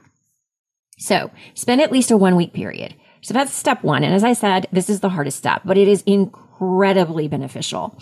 So 0.97 1.31
spend 1.53 1.81
at 1.81 1.91
least 1.91 2.11
a 2.11 2.17
one 2.17 2.35
week 2.35 2.53
period. 2.53 2.95
So 3.21 3.33
that's 3.33 3.53
step 3.53 3.83
one. 3.83 4.03
And 4.03 4.13
as 4.13 4.23
I 4.23 4.33
said, 4.33 4.67
this 4.71 4.89
is 4.89 5.01
the 5.01 5.09
hardest 5.09 5.37
step, 5.37 5.61
but 5.65 5.77
it 5.77 5.87
is 5.87 6.03
incredibly 6.05 7.27
beneficial. 7.27 7.97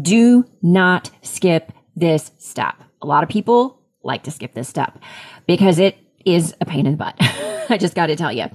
Do 0.00 0.44
not 0.62 1.10
skip 1.22 1.72
this 1.96 2.30
step. 2.38 2.76
A 3.02 3.06
lot 3.06 3.22
of 3.22 3.28
people 3.28 3.80
like 4.02 4.22
to 4.24 4.30
skip 4.30 4.54
this 4.54 4.68
step 4.68 4.98
because 5.46 5.78
it 5.78 5.96
is 6.24 6.54
a 6.60 6.64
pain 6.64 6.86
in 6.86 6.92
the 6.92 6.98
butt. 6.98 7.16
I 7.70 7.76
just 7.78 7.94
got 7.94 8.06
to 8.06 8.16
tell 8.16 8.32
you, 8.32 8.46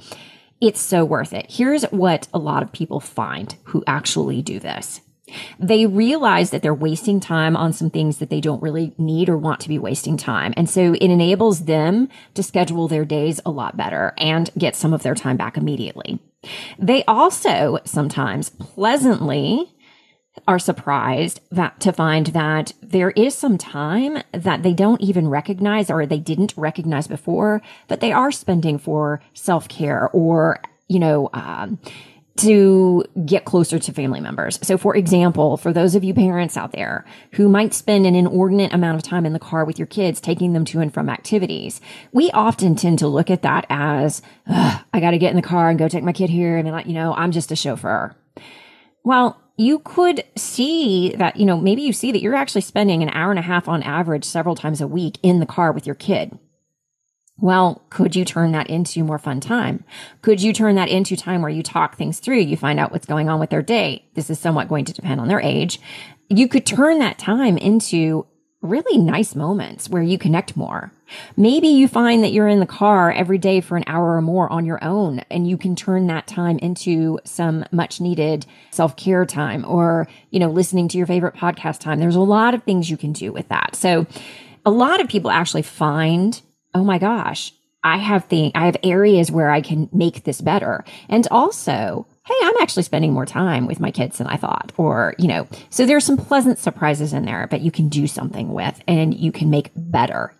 it's 0.61 0.81
so 0.81 1.03
worth 1.03 1.33
it. 1.33 1.45
Here's 1.49 1.83
what 1.85 2.27
a 2.33 2.39
lot 2.39 2.63
of 2.63 2.71
people 2.71 2.99
find 2.99 3.55
who 3.65 3.83
actually 3.87 4.41
do 4.41 4.59
this. 4.59 5.01
They 5.59 5.85
realize 5.85 6.51
that 6.51 6.61
they're 6.61 6.73
wasting 6.73 7.19
time 7.19 7.57
on 7.57 7.73
some 7.73 7.89
things 7.89 8.19
that 8.19 8.29
they 8.29 8.39
don't 8.39 8.61
really 8.61 8.93
need 8.97 9.27
or 9.27 9.37
want 9.37 9.59
to 9.61 9.69
be 9.69 9.79
wasting 9.79 10.17
time. 10.17 10.53
And 10.55 10.69
so 10.69 10.93
it 10.93 11.01
enables 11.01 11.65
them 11.65 12.09
to 12.35 12.43
schedule 12.43 12.87
their 12.87 13.05
days 13.05 13.41
a 13.45 13.51
lot 13.51 13.75
better 13.75 14.13
and 14.17 14.51
get 14.57 14.75
some 14.75 14.93
of 14.93 15.03
their 15.03 15.15
time 15.15 15.35
back 15.35 15.57
immediately. 15.57 16.19
They 16.77 17.03
also 17.05 17.79
sometimes 17.85 18.49
pleasantly 18.49 19.74
are 20.47 20.59
surprised 20.59 21.39
that 21.51 21.79
to 21.79 21.91
find 21.91 22.27
that 22.27 22.73
there 22.81 23.11
is 23.11 23.35
some 23.35 23.57
time 23.57 24.21
that 24.31 24.63
they 24.63 24.73
don't 24.73 25.01
even 25.01 25.27
recognize 25.27 25.89
or 25.89 26.05
they 26.05 26.19
didn't 26.19 26.53
recognize 26.55 27.07
before 27.07 27.61
that 27.87 27.99
they 27.99 28.11
are 28.11 28.31
spending 28.31 28.77
for 28.77 29.21
self 29.33 29.67
care 29.67 30.09
or, 30.13 30.59
you 30.87 30.99
know, 30.99 31.29
um, 31.33 31.79
to 32.37 33.03
get 33.25 33.45
closer 33.45 33.79
to 33.79 33.93
family 33.93 34.19
members. 34.19 34.59
So, 34.61 34.77
for 34.77 34.95
example, 34.95 35.55
for 35.55 35.71
those 35.71 35.95
of 35.95 36.03
you 36.03 36.13
parents 36.13 36.57
out 36.57 36.73
there 36.73 37.05
who 37.31 37.47
might 37.47 37.73
spend 37.73 38.05
an 38.05 38.13
inordinate 38.13 38.73
amount 38.73 38.97
of 38.97 39.03
time 39.03 39.25
in 39.25 39.31
the 39.31 39.39
car 39.39 39.63
with 39.63 39.79
your 39.79 39.85
kids, 39.85 40.19
taking 40.19 40.51
them 40.51 40.65
to 40.65 40.81
and 40.81 40.93
from 40.93 41.09
activities, 41.09 41.79
we 42.11 42.29
often 42.31 42.75
tend 42.75 42.99
to 42.99 43.07
look 43.07 43.31
at 43.31 43.41
that 43.43 43.65
as, 43.69 44.21
I 44.47 44.99
got 44.99 45.11
to 45.11 45.17
get 45.17 45.29
in 45.29 45.37
the 45.37 45.41
car 45.41 45.69
and 45.69 45.79
go 45.79 45.87
take 45.87 46.03
my 46.03 46.11
kid 46.11 46.29
here. 46.29 46.57
And, 46.57 46.85
you 46.85 46.93
know, 46.93 47.13
I'm 47.13 47.31
just 47.31 47.53
a 47.53 47.55
chauffeur. 47.55 48.13
Well, 49.05 49.41
you 49.57 49.79
could 49.79 50.23
see 50.35 51.15
that, 51.15 51.37
you 51.37 51.45
know, 51.45 51.57
maybe 51.57 51.81
you 51.81 51.93
see 51.93 52.11
that 52.11 52.21
you're 52.21 52.35
actually 52.35 52.61
spending 52.61 53.01
an 53.01 53.09
hour 53.09 53.29
and 53.29 53.39
a 53.39 53.43
half 53.43 53.67
on 53.67 53.83
average 53.83 54.25
several 54.25 54.55
times 54.55 54.81
a 54.81 54.87
week 54.87 55.17
in 55.23 55.39
the 55.39 55.45
car 55.45 55.71
with 55.71 55.85
your 55.85 55.95
kid. 55.95 56.37
Well, 57.37 57.85
could 57.89 58.15
you 58.15 58.23
turn 58.23 58.53
that 58.53 58.69
into 58.69 59.03
more 59.03 59.19
fun 59.19 59.41
time? 59.41 59.83
Could 60.21 60.41
you 60.41 60.53
turn 60.53 60.75
that 60.75 60.89
into 60.89 61.17
time 61.17 61.41
where 61.41 61.51
you 61.51 61.63
talk 61.63 61.97
things 61.97 62.19
through? 62.19 62.39
You 62.39 62.55
find 62.55 62.79
out 62.79 62.91
what's 62.91 63.05
going 63.05 63.27
on 63.29 63.39
with 63.39 63.49
their 63.49 63.61
day. 63.61 64.05
This 64.13 64.29
is 64.29 64.39
somewhat 64.39 64.69
going 64.69 64.85
to 64.85 64.93
depend 64.93 65.19
on 65.19 65.27
their 65.27 65.41
age. 65.41 65.79
You 66.29 66.47
could 66.47 66.65
turn 66.65 66.99
that 66.99 67.19
time 67.19 67.57
into 67.57 68.25
really 68.65 68.97
nice 68.97 69.35
moments 69.35 69.89
where 69.89 70.03
you 70.03 70.17
connect 70.17 70.57
more. 70.57 70.91
Maybe 71.37 71.67
you 71.67 71.87
find 71.87 72.23
that 72.23 72.31
you're 72.31 72.47
in 72.47 72.59
the 72.59 72.65
car 72.65 73.11
every 73.11 73.37
day 73.37 73.61
for 73.61 73.77
an 73.77 73.83
hour 73.87 74.15
or 74.15 74.21
more 74.21 74.51
on 74.51 74.65
your 74.65 74.83
own 74.83 75.19
and 75.29 75.47
you 75.47 75.57
can 75.57 75.75
turn 75.75 76.07
that 76.07 76.27
time 76.27 76.57
into 76.59 77.19
some 77.23 77.63
much 77.71 78.01
needed 78.01 78.45
self-care 78.71 79.25
time 79.25 79.63
or, 79.65 80.07
you 80.31 80.39
know, 80.39 80.49
listening 80.49 80.87
to 80.89 80.97
your 80.97 81.07
favorite 81.07 81.35
podcast 81.35 81.79
time. 81.79 81.99
There's 81.99 82.15
a 82.15 82.21
lot 82.21 82.53
of 82.53 82.63
things 82.63 82.89
you 82.89 82.97
can 82.97 83.13
do 83.13 83.31
with 83.31 83.47
that. 83.49 83.75
So 83.75 84.07
a 84.65 84.71
lot 84.71 84.99
of 84.99 85.07
people 85.07 85.29
actually 85.29 85.61
find, 85.61 86.41
oh 86.73 86.83
my 86.83 86.97
gosh, 86.97 87.53
I 87.83 87.97
have 87.97 88.25
things, 88.25 88.51
I 88.55 88.65
have 88.65 88.77
areas 88.81 89.31
where 89.31 89.51
I 89.51 89.61
can 89.61 89.89
make 89.93 90.23
this 90.23 90.41
better. 90.41 90.83
And 91.07 91.27
also, 91.29 92.07
hey, 92.25 92.35
I'm 92.41 92.57
actually 92.61 92.83
spending 92.83 93.13
more 93.13 93.25
time 93.25 93.67
with 93.67 93.79
my 93.79 93.91
kids 93.91 94.17
than 94.17 94.27
I 94.27 94.35
thought. 94.35 94.71
Or, 94.77 95.13
you 95.19 95.27
know, 95.27 95.47
so 95.69 95.85
there's 95.85 96.05
some 96.05 96.17
pleasant 96.17 96.57
surprises 96.57 97.13
in 97.13 97.25
there 97.25 97.47
that 97.51 97.61
you 97.61 97.71
can 97.71 97.87
do 97.87 98.07
something 98.07 98.51
with 98.51 98.81
and 98.87 99.13
you 99.13 99.31
can 99.31 99.49
make 99.49 99.71
better. 99.75 100.33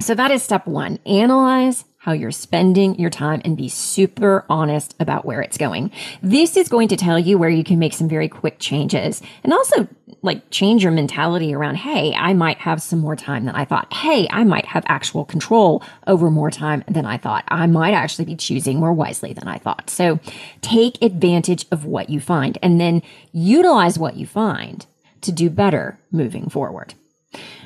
So 0.00 0.14
that 0.14 0.30
is 0.30 0.42
step 0.42 0.66
one. 0.66 0.98
Analyze 1.04 1.84
how 2.00 2.12
you're 2.12 2.30
spending 2.30 2.98
your 2.98 3.10
time 3.10 3.42
and 3.44 3.58
be 3.58 3.68
super 3.68 4.46
honest 4.48 4.94
about 4.98 5.26
where 5.26 5.42
it's 5.42 5.58
going. 5.58 5.92
This 6.22 6.56
is 6.56 6.66
going 6.66 6.88
to 6.88 6.96
tell 6.96 7.18
you 7.18 7.36
where 7.36 7.50
you 7.50 7.62
can 7.62 7.78
make 7.78 7.92
some 7.92 8.08
very 8.08 8.26
quick 8.26 8.58
changes 8.58 9.20
and 9.44 9.52
also 9.52 9.86
like 10.22 10.48
change 10.50 10.82
your 10.82 10.92
mentality 10.92 11.52
around, 11.52 11.74
Hey, 11.74 12.14
I 12.14 12.32
might 12.32 12.56
have 12.56 12.80
some 12.80 13.00
more 13.00 13.16
time 13.16 13.44
than 13.44 13.54
I 13.54 13.66
thought. 13.66 13.92
Hey, 13.92 14.26
I 14.30 14.44
might 14.44 14.64
have 14.64 14.82
actual 14.86 15.26
control 15.26 15.82
over 16.06 16.30
more 16.30 16.50
time 16.50 16.84
than 16.88 17.04
I 17.04 17.18
thought. 17.18 17.44
I 17.48 17.66
might 17.66 17.92
actually 17.92 18.24
be 18.24 18.36
choosing 18.36 18.80
more 18.80 18.94
wisely 18.94 19.34
than 19.34 19.46
I 19.46 19.58
thought. 19.58 19.90
So 19.90 20.20
take 20.62 21.02
advantage 21.02 21.66
of 21.70 21.84
what 21.84 22.08
you 22.08 22.18
find 22.18 22.56
and 22.62 22.80
then 22.80 23.02
utilize 23.32 23.98
what 23.98 24.16
you 24.16 24.26
find 24.26 24.86
to 25.20 25.32
do 25.32 25.50
better 25.50 25.98
moving 26.10 26.48
forward. 26.48 26.94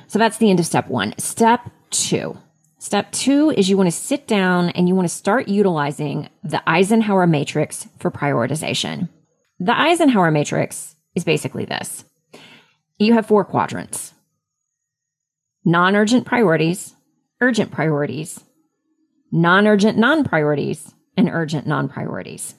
So 0.08 0.18
that's 0.18 0.38
the 0.38 0.50
end 0.50 0.58
of 0.58 0.66
step 0.66 0.88
one. 0.88 1.16
Step 1.18 1.70
two. 1.90 2.36
Step 2.84 3.10
two 3.12 3.48
is 3.48 3.70
you 3.70 3.78
want 3.78 3.86
to 3.86 3.90
sit 3.90 4.26
down 4.26 4.68
and 4.68 4.86
you 4.86 4.94
want 4.94 5.08
to 5.08 5.14
start 5.14 5.48
utilizing 5.48 6.28
the 6.42 6.62
Eisenhower 6.68 7.26
matrix 7.26 7.88
for 7.98 8.10
prioritization. 8.10 9.08
The 9.58 9.74
Eisenhower 9.74 10.30
matrix 10.30 10.94
is 11.14 11.24
basically 11.24 11.64
this. 11.64 12.04
You 12.98 13.14
have 13.14 13.24
four 13.24 13.42
quadrants. 13.42 14.12
Non-urgent 15.64 16.26
priorities, 16.26 16.94
urgent 17.40 17.70
priorities, 17.70 18.44
non-urgent 19.32 19.96
non-priorities, 19.96 20.92
and 21.16 21.30
urgent 21.30 21.66
non-priorities. 21.66 22.54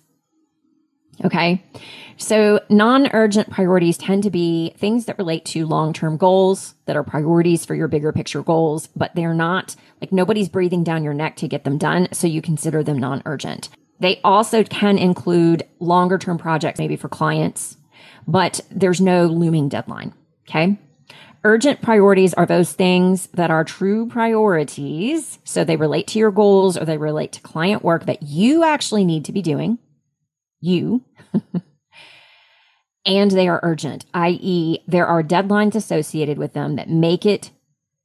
Okay. 1.24 1.64
So 2.18 2.62
non-urgent 2.70 3.50
priorities 3.50 3.98
tend 3.98 4.24
to 4.24 4.30
be 4.30 4.74
things 4.78 5.06
that 5.06 5.18
relate 5.18 5.46
to 5.46 5.66
long-term 5.66 6.18
goals 6.18 6.76
that 6.86 6.96
are 6.96 7.04
priorities 7.04 7.66
for 7.66 7.76
your 7.76 7.88
bigger 7.88 8.12
picture 8.12 8.42
goals, 8.42 8.88
but 8.96 9.14
they're 9.16 9.34
not 9.34 9.76
like 10.02 10.12
nobody's 10.12 10.50
breathing 10.50 10.84
down 10.84 11.04
your 11.04 11.14
neck 11.14 11.36
to 11.38 11.48
get 11.48 11.64
them 11.64 11.78
done. 11.78 12.08
So 12.12 12.28
you 12.28 12.42
consider 12.42 12.84
them 12.84 12.98
non-urgent. 12.98 13.70
They 14.00 14.20
also 14.24 14.64
can 14.64 14.98
include 14.98 15.68
longer 15.80 16.18
term 16.18 16.38
projects, 16.38 16.80
maybe 16.80 16.96
for 16.96 17.10
clients, 17.10 17.78
but 18.28 18.62
there's 18.70 19.02
no 19.02 19.26
looming 19.26 19.70
deadline. 19.70 20.14
Okay. 20.48 20.78
Urgent 21.44 21.82
priorities 21.82 22.34
are 22.34 22.46
those 22.46 22.72
things 22.72 23.28
that 23.28 23.52
are 23.52 23.64
true 23.64 24.08
priorities. 24.08 25.38
So 25.44 25.64
they 25.64 25.76
relate 25.76 26.08
to 26.08 26.20
your 26.20 26.32
goals 26.32 26.76
or 26.76 26.86
they 26.86 26.98
relate 26.98 27.34
to 27.34 27.42
client 27.42 27.84
work 27.84 28.06
that 28.08 28.24
you 28.24 28.64
actually 28.64 29.06
need 29.06 29.26
to 29.26 29.32
be 29.32 29.44
doing 29.44 29.78
you. 30.62 31.04
and 33.06 33.32
they 33.32 33.48
are 33.48 33.60
urgent, 33.64 34.06
i.e., 34.14 34.80
there 34.88 35.08
are 35.08 35.24
deadlines 35.24 35.76
associated 35.76 36.38
with 36.38 36.54
them 36.54 36.76
that 36.76 36.90
make 36.90 37.26
it 37.26 37.52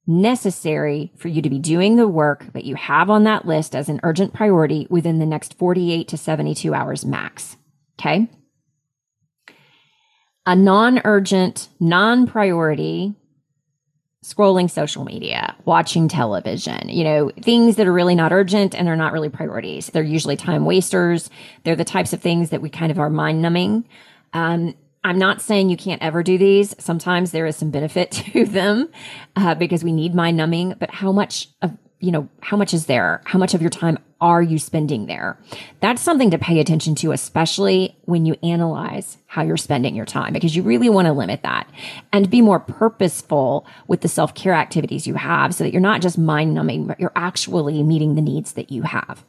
necessary 0.06 1.12
for 1.16 1.28
you 1.28 1.40
to 1.40 1.50
be 1.50 1.58
doing 1.58 1.96
the 1.96 2.08
work 2.08 2.52
that 2.52 2.64
you 2.64 2.74
have 2.74 3.08
on 3.08 3.24
that 3.24 3.46
list 3.46 3.74
as 3.74 3.88
an 3.88 4.00
urgent 4.02 4.34
priority 4.34 4.86
within 4.90 5.18
the 5.18 5.26
next 5.26 5.56
48 5.58 6.08
to 6.08 6.16
72 6.16 6.74
hours 6.74 7.04
max. 7.04 7.56
Okay. 7.98 8.28
A 10.46 10.56
non 10.56 11.00
urgent, 11.04 11.68
non 11.78 12.26
priority 12.26 13.14
scrolling 14.24 14.70
social 14.70 15.04
media, 15.04 15.54
watching 15.64 16.06
television, 16.06 16.88
you 16.90 17.04
know, 17.04 17.30
things 17.40 17.76
that 17.76 17.86
are 17.86 17.92
really 17.92 18.14
not 18.14 18.32
urgent 18.32 18.74
and 18.74 18.86
are 18.86 18.96
not 18.96 19.12
really 19.12 19.30
priorities. 19.30 19.86
They're 19.86 20.02
usually 20.02 20.36
time 20.36 20.66
wasters. 20.66 21.30
They're 21.64 21.76
the 21.76 21.84
types 21.84 22.12
of 22.12 22.20
things 22.20 22.50
that 22.50 22.60
we 22.60 22.68
kind 22.68 22.92
of 22.92 22.98
are 22.98 23.08
mind 23.08 23.40
numbing. 23.40 23.88
Um, 24.34 24.74
I'm 25.02 25.18
not 25.18 25.40
saying 25.40 25.70
you 25.70 25.78
can't 25.78 26.02
ever 26.02 26.22
do 26.22 26.36
these. 26.36 26.74
Sometimes 26.78 27.30
there 27.30 27.46
is 27.46 27.56
some 27.56 27.70
benefit 27.70 28.10
to 28.32 28.44
them 28.44 28.90
uh, 29.36 29.54
because 29.54 29.82
we 29.82 29.92
need 29.92 30.14
mind 30.14 30.36
numbing, 30.36 30.74
but 30.78 30.90
how 30.90 31.12
much 31.12 31.48
of 31.62 31.76
you 32.00 32.10
know, 32.10 32.28
how 32.40 32.56
much 32.56 32.74
is 32.74 32.86
there? 32.86 33.20
How 33.26 33.38
much 33.38 33.54
of 33.54 33.60
your 33.60 33.70
time 33.70 33.98
are 34.20 34.42
you 34.42 34.58
spending 34.58 35.06
there? 35.06 35.38
That's 35.80 36.02
something 36.02 36.30
to 36.30 36.38
pay 36.38 36.58
attention 36.58 36.94
to, 36.96 37.12
especially 37.12 37.96
when 38.06 38.24
you 38.26 38.36
analyze 38.42 39.18
how 39.26 39.42
you're 39.42 39.58
spending 39.58 39.94
your 39.94 40.06
time, 40.06 40.32
because 40.32 40.56
you 40.56 40.62
really 40.62 40.88
want 40.88 41.06
to 41.06 41.12
limit 41.12 41.42
that 41.42 41.68
and 42.12 42.30
be 42.30 42.40
more 42.40 42.58
purposeful 42.58 43.66
with 43.86 44.00
the 44.00 44.08
self 44.08 44.34
care 44.34 44.54
activities 44.54 45.06
you 45.06 45.14
have 45.14 45.54
so 45.54 45.62
that 45.62 45.72
you're 45.72 45.80
not 45.80 46.00
just 46.00 46.18
mind 46.18 46.54
numbing, 46.54 46.86
but 46.86 46.98
you're 46.98 47.12
actually 47.14 47.82
meeting 47.82 48.14
the 48.14 48.22
needs 48.22 48.52
that 48.52 48.72
you 48.72 48.82
have. 48.82 49.24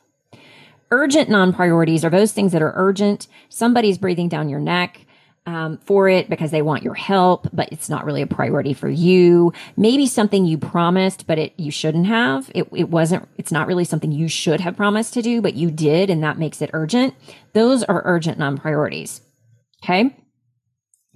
Urgent 0.91 1.29
non 1.29 1.53
priorities 1.53 2.03
are 2.03 2.09
those 2.09 2.31
things 2.31 2.53
that 2.53 2.61
are 2.61 2.73
urgent. 2.75 3.27
Somebody's 3.49 3.97
breathing 3.97 4.29
down 4.29 4.49
your 4.49 4.59
neck 4.59 5.05
um, 5.45 5.79
for 5.79 6.07
it 6.07 6.29
because 6.29 6.51
they 6.51 6.62
want 6.62 6.83
your 6.83 6.93
help, 6.93 7.48
but 7.51 7.69
it's 7.71 7.89
not 7.89 8.05
really 8.05 8.21
a 8.21 8.27
priority 8.27 8.74
for 8.74 8.89
you. 8.89 9.53
Maybe 9.75 10.05
something 10.05 10.45
you 10.45 10.57
promised, 10.57 11.25
but 11.25 11.39
it 11.39 11.53
you 11.57 11.71
shouldn't 11.71 12.05
have. 12.05 12.51
It 12.53 12.67
it 12.75 12.89
wasn't. 12.89 13.27
It's 13.38 13.51
not 13.51 13.67
really 13.67 13.86
something 13.86 14.12
you 14.12 14.27
should 14.27 14.62
have 14.62 14.77
promised 14.77 15.13
to 15.15 15.21
do, 15.21 15.41
but 15.41 15.55
you 15.55 15.71
did, 15.71 16.10
and 16.10 16.24
that 16.24 16.38
makes 16.38 16.62
it 16.62 16.69
urgent. 16.74 17.15
Those 17.53 17.83
are 17.83 18.03
urgent 18.05 18.38
non-priorities. 18.38 19.21
Okay. 19.83 20.15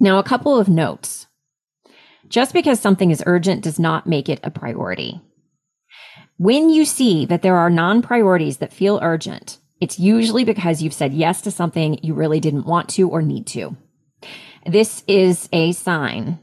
Now, 0.00 0.18
a 0.18 0.24
couple 0.24 0.58
of 0.58 0.68
notes. 0.68 1.26
Just 2.28 2.52
because 2.52 2.80
something 2.80 3.12
is 3.12 3.22
urgent 3.24 3.62
does 3.62 3.78
not 3.78 4.06
make 4.06 4.28
it 4.28 4.40
a 4.42 4.50
priority. 4.50 5.20
When 6.38 6.68
you 6.68 6.84
see 6.84 7.24
that 7.26 7.42
there 7.42 7.56
are 7.56 7.70
non 7.70 8.02
priorities 8.02 8.58
that 8.58 8.72
feel 8.72 8.98
urgent, 9.00 9.58
it's 9.80 9.98
usually 9.98 10.44
because 10.44 10.82
you've 10.82 10.92
said 10.92 11.14
yes 11.14 11.40
to 11.42 11.50
something 11.50 11.98
you 12.02 12.14
really 12.14 12.40
didn't 12.40 12.66
want 12.66 12.88
to 12.90 13.08
or 13.08 13.22
need 13.22 13.46
to. 13.48 13.76
This 14.66 15.04
is 15.06 15.48
a 15.52 15.72
sign 15.72 16.38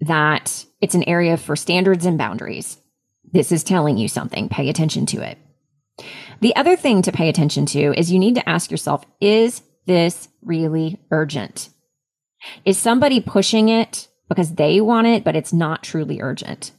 that 0.00 0.64
it's 0.80 0.94
an 0.94 1.04
area 1.04 1.36
for 1.36 1.56
standards 1.56 2.04
and 2.04 2.18
boundaries. 2.18 2.78
This 3.32 3.52
is 3.52 3.64
telling 3.64 3.96
you 3.98 4.08
something. 4.08 4.48
Pay 4.48 4.68
attention 4.68 5.06
to 5.06 5.22
it. 5.22 5.38
The 6.40 6.54
other 6.54 6.76
thing 6.76 7.02
to 7.02 7.12
pay 7.12 7.28
attention 7.28 7.66
to 7.66 7.98
is 7.98 8.12
you 8.12 8.18
need 8.18 8.34
to 8.34 8.48
ask 8.48 8.70
yourself, 8.70 9.04
is 9.20 9.62
this 9.86 10.28
really 10.42 11.00
urgent? 11.10 11.70
Is 12.64 12.78
somebody 12.78 13.20
pushing 13.20 13.68
it 13.68 14.08
because 14.28 14.54
they 14.54 14.80
want 14.80 15.06
it, 15.06 15.24
but 15.24 15.36
it's 15.36 15.52
not 15.52 15.82
truly 15.82 16.20
urgent? 16.20 16.72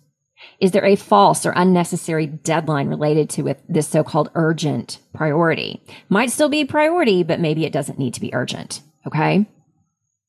Is 0.59 0.71
there 0.71 0.85
a 0.85 0.95
false 0.95 1.45
or 1.45 1.53
unnecessary 1.55 2.27
deadline 2.27 2.87
related 2.87 3.29
to 3.31 3.55
this 3.67 3.87
so-called 3.87 4.29
urgent 4.35 4.99
priority? 5.13 5.81
Might 6.09 6.29
still 6.29 6.49
be 6.49 6.61
a 6.61 6.65
priority, 6.65 7.23
but 7.23 7.39
maybe 7.39 7.65
it 7.65 7.73
doesn't 7.73 7.99
need 7.99 8.13
to 8.13 8.21
be 8.21 8.33
urgent. 8.33 8.81
Okay. 9.07 9.47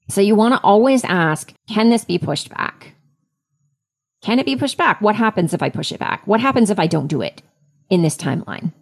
So 0.09 0.21
you 0.21 0.35
want 0.35 0.55
to 0.55 0.61
always 0.61 1.05
ask, 1.05 1.53
can 1.69 1.91
this 1.91 2.05
be 2.05 2.19
pushed 2.19 2.49
back? 2.49 2.95
Can 4.23 4.38
it 4.38 4.47
be 4.47 4.57
pushed 4.57 4.77
back? 4.77 5.00
What 5.00 5.17
happens 5.17 5.55
if 5.55 5.62
I 5.62 5.69
push 5.69 5.93
it 5.93 6.00
back? 6.00 6.27
What 6.27 6.41
happens 6.41 6.71
if 6.71 6.79
I 6.79 6.87
don't 6.87 7.07
do 7.07 7.23
it 7.23 7.43
in 7.91 8.03
this 8.03 8.17
timeline? 8.17 8.73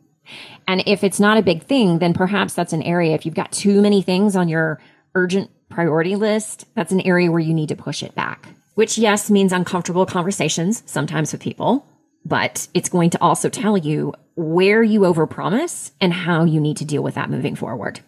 And 0.66 0.82
if 0.86 1.04
it's 1.04 1.20
not 1.20 1.38
a 1.38 1.42
big 1.42 1.62
thing, 1.62 1.98
then 1.98 2.14
perhaps 2.14 2.54
that's 2.54 2.72
an 2.72 2.82
area. 2.82 3.14
If 3.14 3.26
you've 3.26 3.34
got 3.34 3.52
too 3.52 3.80
many 3.80 4.02
things 4.02 4.34
on 4.34 4.48
your 4.48 4.80
urgent 5.14 5.50
priority 5.68 6.16
list, 6.16 6.66
that's 6.74 6.92
an 6.92 7.00
area 7.02 7.30
where 7.30 7.40
you 7.40 7.54
need 7.54 7.68
to 7.68 7.76
push 7.76 8.02
it 8.02 8.14
back, 8.14 8.48
which, 8.74 8.98
yes, 8.98 9.30
means 9.30 9.52
uncomfortable 9.52 10.06
conversations 10.06 10.82
sometimes 10.86 11.32
with 11.32 11.40
people, 11.40 11.86
but 12.24 12.66
it's 12.74 12.88
going 12.88 13.10
to 13.10 13.20
also 13.20 13.48
tell 13.48 13.76
you 13.76 14.14
where 14.36 14.82
you 14.82 15.00
overpromise 15.00 15.92
and 16.00 16.12
how 16.12 16.44
you 16.44 16.60
need 16.60 16.76
to 16.78 16.84
deal 16.84 17.02
with 17.02 17.14
that 17.14 17.30
moving 17.30 17.54
forward. 17.54 18.00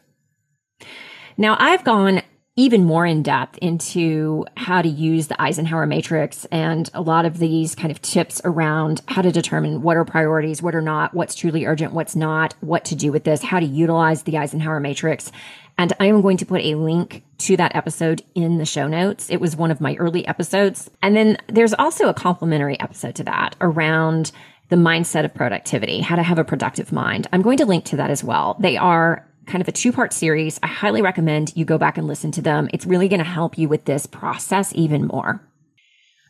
Now, 1.37 1.57
I've 1.59 1.85
gone 1.85 2.23
even 2.59 2.83
more 2.83 3.07
in 3.07 3.23
depth 3.23 3.57
into 3.59 4.45
how 4.57 4.83
to 4.83 4.88
use 4.88 5.29
the 5.29 5.41
Eisenhower 5.41 5.87
matrix 5.87 6.45
and 6.47 6.91
a 6.93 7.00
lot 7.00 7.25
of 7.25 7.38
these 7.38 7.77
kind 7.77 7.93
of 7.93 8.03
tips 8.03 8.41
around 8.45 9.00
how 9.07 9.23
to 9.23 9.31
determine 9.31 9.81
what 9.81 9.97
are 9.97 10.05
priorities, 10.05 10.61
what 10.61 10.75
are 10.75 10.83
not, 10.83 11.15
what's 11.15 11.37
truly 11.37 11.67
urgent, 11.67 11.93
what's 11.93 12.17
not, 12.17 12.57
what 12.61 12.85
to 12.87 12.97
do 12.97 13.12
with 13.12 13.23
this, 13.23 13.45
how 13.45 13.61
to 13.61 13.65
utilize 13.65 14.25
the 14.25 14.37
Eisenhower 14.37 14.81
matrix. 14.81 15.31
And 15.79 15.93
I 16.00 16.07
am 16.07 16.21
going 16.21 16.37
to 16.38 16.47
put 16.47 16.62
a 16.62 16.75
link 16.75 17.23
to 17.38 17.57
that 17.57 17.77
episode 17.77 18.25
in 18.35 18.59
the 18.59 18.67
show 18.67 18.88
notes. 18.88 19.31
It 19.31 19.41
was 19.41 19.55
one 19.55 19.71
of 19.71 19.81
my 19.81 19.95
early 19.95 20.27
episodes. 20.27 20.91
And 21.00 21.15
then 21.15 21.38
there's 21.47 21.75
also 21.75 22.09
a 22.09 22.15
complementary 22.15 22.79
episode 22.81 23.15
to 23.15 23.25
that 23.25 23.55
around 23.61 24.33
the 24.69 24.75
mindset 24.77 25.25
of 25.25 25.33
productivity, 25.33 26.00
how 26.00 26.17
to 26.17 26.25
have 26.25 26.41
a 26.41 26.45
productive 26.45 26.91
mind. 26.91 27.29
I'm 27.33 27.43
going 27.43 27.59
to 27.59 27.67
link 27.67 27.85
to 27.87 27.97
that 27.99 28.11
as 28.11 28.25
well. 28.25 28.57
They 28.59 28.77
are 28.77 29.28
kind 29.49 29.61
of 29.61 29.69
a 29.69 29.73
two 29.73 29.93
part 29.93 30.12
series. 30.12 30.61
I 30.62 30.69
highly 30.69 31.02
recommend 31.02 31.52
you 31.57 31.64
go 31.64 31.78
back 31.78 31.99
and 31.99 32.07
listen 32.07 32.31
to 32.33 32.43
them. 32.43 32.69
It's 32.73 32.87
really 32.87 33.09
going 33.09 33.19
to 33.19 33.25
help 33.25 33.59
you 33.59 33.69
with 33.69 33.85
this 33.85 34.07
process 34.07 34.73
even 34.75 35.07
more. 35.07 35.43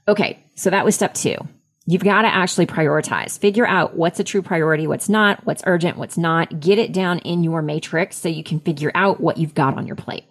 Okay, 0.06 0.42
so 0.54 0.70
that 0.70 0.84
was 0.84 0.94
step 0.94 1.12
two. 1.12 1.36
You've 1.84 2.04
got 2.04 2.22
to 2.22 2.28
actually 2.28 2.66
prioritize, 2.66 3.38
figure 3.38 3.66
out 3.66 3.96
what's 3.96 4.20
a 4.20 4.24
true 4.24 4.42
priority, 4.42 4.86
what's 4.86 5.08
not, 5.08 5.44
what's 5.46 5.62
urgent, 5.66 5.96
what's 5.96 6.18
not, 6.18 6.60
get 6.60 6.78
it 6.78 6.92
down 6.92 7.18
in 7.20 7.42
your 7.42 7.62
matrix 7.62 8.16
so 8.16 8.28
you 8.28 8.44
can 8.44 8.60
figure 8.60 8.92
out 8.94 9.20
what 9.20 9.38
you've 9.38 9.54
got 9.54 9.76
on 9.76 9.86
your 9.86 9.96
plate. 9.96 10.24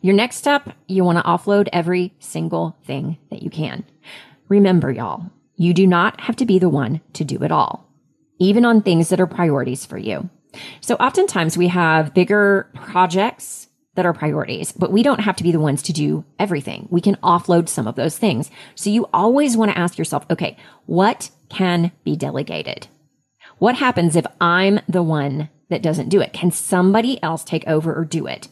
Your 0.00 0.14
next 0.14 0.36
step, 0.36 0.70
you 0.86 1.04
want 1.04 1.18
to 1.18 1.24
offload 1.24 1.68
every 1.72 2.14
single 2.20 2.76
thing 2.84 3.18
that 3.30 3.42
you 3.42 3.50
can. 3.50 3.84
Remember, 4.48 4.90
y'all, 4.90 5.30
you 5.56 5.74
do 5.74 5.86
not 5.86 6.20
have 6.22 6.36
to 6.36 6.46
be 6.46 6.58
the 6.58 6.68
one 6.68 7.00
to 7.14 7.24
do 7.24 7.42
it 7.42 7.52
all, 7.52 7.86
even 8.38 8.64
on 8.64 8.82
things 8.82 9.08
that 9.08 9.20
are 9.20 9.26
priorities 9.26 9.84
for 9.84 9.98
you. 9.98 10.30
So 10.80 10.94
oftentimes 10.96 11.56
we 11.56 11.68
have 11.68 12.14
bigger 12.14 12.70
projects 12.74 13.68
that 13.94 14.06
are 14.06 14.12
priorities, 14.12 14.72
but 14.72 14.92
we 14.92 15.02
don't 15.02 15.20
have 15.20 15.36
to 15.36 15.42
be 15.42 15.52
the 15.52 15.60
ones 15.60 15.82
to 15.82 15.92
do 15.92 16.24
everything. 16.38 16.88
We 16.90 17.00
can 17.00 17.16
offload 17.16 17.68
some 17.68 17.86
of 17.86 17.96
those 17.96 18.16
things. 18.16 18.50
So 18.74 18.88
you 18.88 19.08
always 19.12 19.56
want 19.56 19.72
to 19.72 19.78
ask 19.78 19.98
yourself, 19.98 20.24
okay, 20.30 20.56
what 20.86 21.30
can 21.48 21.92
be 22.04 22.16
delegated? 22.16 22.86
What 23.58 23.76
happens 23.76 24.16
if 24.16 24.26
I'm 24.40 24.80
the 24.88 25.02
one 25.02 25.50
that 25.68 25.82
doesn't 25.82 26.08
do 26.08 26.20
it? 26.20 26.32
Can 26.32 26.50
somebody 26.50 27.22
else 27.22 27.44
take 27.44 27.66
over 27.66 27.94
or 27.94 28.04
do 28.04 28.26
it? 28.26 28.48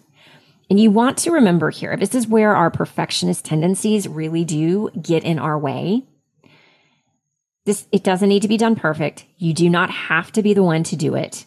And 0.69 0.79
you 0.79 0.91
want 0.91 1.17
to 1.19 1.31
remember 1.31 1.71
here, 1.71 1.97
this 1.97 2.15
is 2.15 2.29
where 2.29 2.55
our 2.55 2.71
perfectionist 2.71 3.45
tendencies 3.45 4.07
really 4.07 4.45
do 4.45 4.91
get 5.01 5.25
in 5.25 5.39
our 5.39 5.59
way. 5.59 6.05
This, 7.65 7.87
it 7.91 8.05
doesn't 8.05 8.29
need 8.29 8.43
to 8.43 8.49
be 8.49 8.59
done 8.59 8.77
perfect. 8.77 9.25
You 9.39 9.55
do 9.55 9.71
not 9.71 9.91
have 9.91 10.31
to 10.33 10.43
be 10.43 10.53
the 10.53 10.63
one 10.63 10.83
to 10.85 10.97
do 10.97 11.15
it 11.15 11.47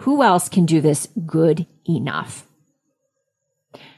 who 0.00 0.22
else 0.22 0.48
can 0.48 0.64
do 0.64 0.80
this 0.80 1.08
good 1.26 1.66
enough? 1.86 2.46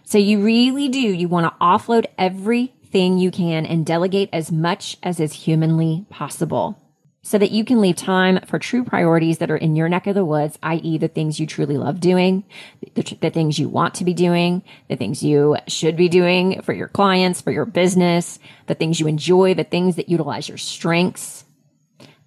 So 0.02 0.18
you 0.18 0.42
really 0.42 0.88
do. 0.88 0.98
You 0.98 1.28
want 1.28 1.46
to 1.46 1.64
offload 1.64 2.06
everything 2.18 3.18
you 3.18 3.30
can 3.30 3.64
and 3.64 3.86
delegate 3.86 4.28
as 4.32 4.50
much 4.50 4.96
as 5.02 5.20
is 5.20 5.32
humanly 5.32 6.04
possible 6.10 6.76
so 7.22 7.38
that 7.38 7.52
you 7.52 7.64
can 7.64 7.80
leave 7.80 7.94
time 7.94 8.40
for 8.46 8.58
true 8.58 8.82
priorities 8.82 9.38
that 9.38 9.50
are 9.52 9.56
in 9.56 9.76
your 9.76 9.88
neck 9.88 10.08
of 10.08 10.16
the 10.16 10.24
woods, 10.24 10.58
i.e. 10.64 10.98
the 10.98 11.06
things 11.06 11.38
you 11.38 11.46
truly 11.46 11.78
love 11.78 12.00
doing, 12.00 12.42
the, 12.94 13.16
the, 13.20 13.30
things 13.30 13.60
you 13.60 13.68
want 13.68 13.94
to 13.94 14.04
be 14.04 14.12
doing, 14.12 14.64
the 14.88 14.96
things 14.96 15.22
you 15.22 15.56
should 15.68 15.96
be 15.96 16.08
doing 16.08 16.62
for 16.62 16.72
your 16.72 16.88
clients, 16.88 17.40
for 17.40 17.52
your 17.52 17.64
business, 17.64 18.40
the 18.66 18.74
things 18.74 18.98
you 18.98 19.06
enjoy, 19.06 19.54
the 19.54 19.62
things 19.62 19.94
that 19.94 20.08
utilize 20.08 20.48
your 20.48 20.58
strengths. 20.58 21.44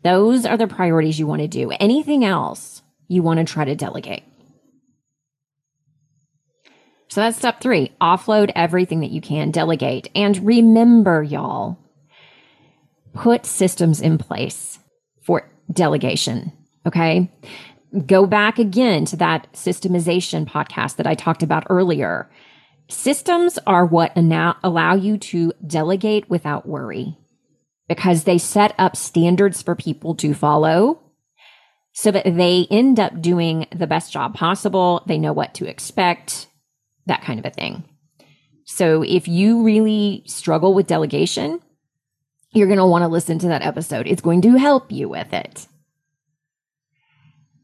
Those 0.02 0.46
are 0.46 0.56
the 0.56 0.68
priorities 0.68 1.20
you 1.20 1.28
want 1.28 1.42
to 1.42 1.48
do. 1.50 1.72
Anything 1.72 2.24
else 2.24 2.75
you 3.08 3.24
want 3.24 3.40
to 3.40 3.46
try 3.46 3.66
to 3.66 3.76
delegate. 3.76 4.24
So 7.10 7.22
that's 7.22 7.38
step 7.38 7.62
three 7.62 7.92
offload 8.02 8.52
everything 8.56 9.00
that 9.02 9.12
you 9.12 9.22
can, 9.22 9.52
delegate. 9.52 10.10
And 10.16 10.38
remember, 10.46 11.24
y'all, 11.24 11.78
put 13.14 13.46
systems 13.46 14.02
in 14.02 14.18
place 14.18 14.80
for 15.24 15.50
delegation. 15.72 16.52
Okay. 16.86 17.32
Go 18.06 18.26
back 18.26 18.60
again 18.60 19.06
to 19.06 19.18
that 19.18 19.48
systemization 19.54 20.46
podcast 20.46 20.98
that 20.98 21.08
I 21.08 21.16
talked 21.16 21.42
about 21.42 21.68
earlier. 21.70 22.30
Systems 22.90 23.58
are 23.66 23.86
what 23.86 24.16
allow 24.64 24.96
you 24.96 25.18
to 25.18 25.54
delegate 25.66 26.30
without 26.30 26.68
worry 26.68 27.18
because 27.88 28.26
they 28.26 28.38
set 28.38 28.76
up 28.78 28.96
standards 28.96 29.62
for 29.62 29.76
people 29.76 30.16
to 30.16 30.34
follow 30.34 31.02
so 31.96 32.12
that 32.12 32.26
they 32.26 32.68
end 32.70 33.00
up 33.00 33.22
doing 33.22 33.68
the 33.74 33.88
best 33.88 34.12
job 34.12 34.36
possible. 34.36 35.02
They 35.08 35.18
know 35.18 35.32
what 35.32 35.54
to 35.56 35.66
expect, 35.66 36.48
that 37.06 37.24
kind 37.24 37.40
of 37.40 37.46
a 37.46 37.50
thing. 37.50 37.86
So 38.66 39.02
if 39.02 39.30
you 39.30 39.64
really 39.64 40.24
struggle 40.28 40.74
with 40.74 40.88
delegation, 40.88 41.62
you're 42.52 42.68
going 42.68 42.80
to 42.80 42.86
want 42.86 43.04
to 43.04 43.08
listen 43.08 43.40
to 43.40 43.48
that 43.48 43.62
episode. 43.62 44.08
It's 44.08 44.22
going 44.22 44.42
to 44.42 44.58
help 44.58 44.92
you 44.92 45.08
with 45.08 45.34
it. 45.34 45.68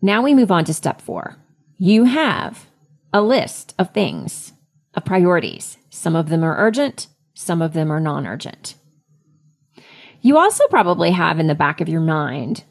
Now 0.02 0.24
we 0.24 0.34
move 0.34 0.52
on 0.52 0.64
to 0.66 0.74
step 0.74 1.02
four. 1.02 1.36
You 1.78 2.06
have 2.06 2.68
a 3.14 3.22
list 3.22 3.76
of 3.78 3.94
things, 3.94 4.54
of 4.94 5.04
priorities. 5.04 5.78
Some 5.90 6.16
of 6.16 6.30
them 6.30 6.42
are 6.42 6.58
urgent, 6.58 7.08
some 7.34 7.62
of 7.62 7.74
them 7.74 7.92
are 7.92 8.00
non 8.00 8.26
urgent. 8.26 8.76
You 10.22 10.38
also 10.38 10.68
probably 10.70 11.12
have 11.12 11.38
in 11.38 11.48
the 11.48 11.56
back 11.56 11.82
of 11.82 11.90
your 11.90 12.02
mind 12.02 12.64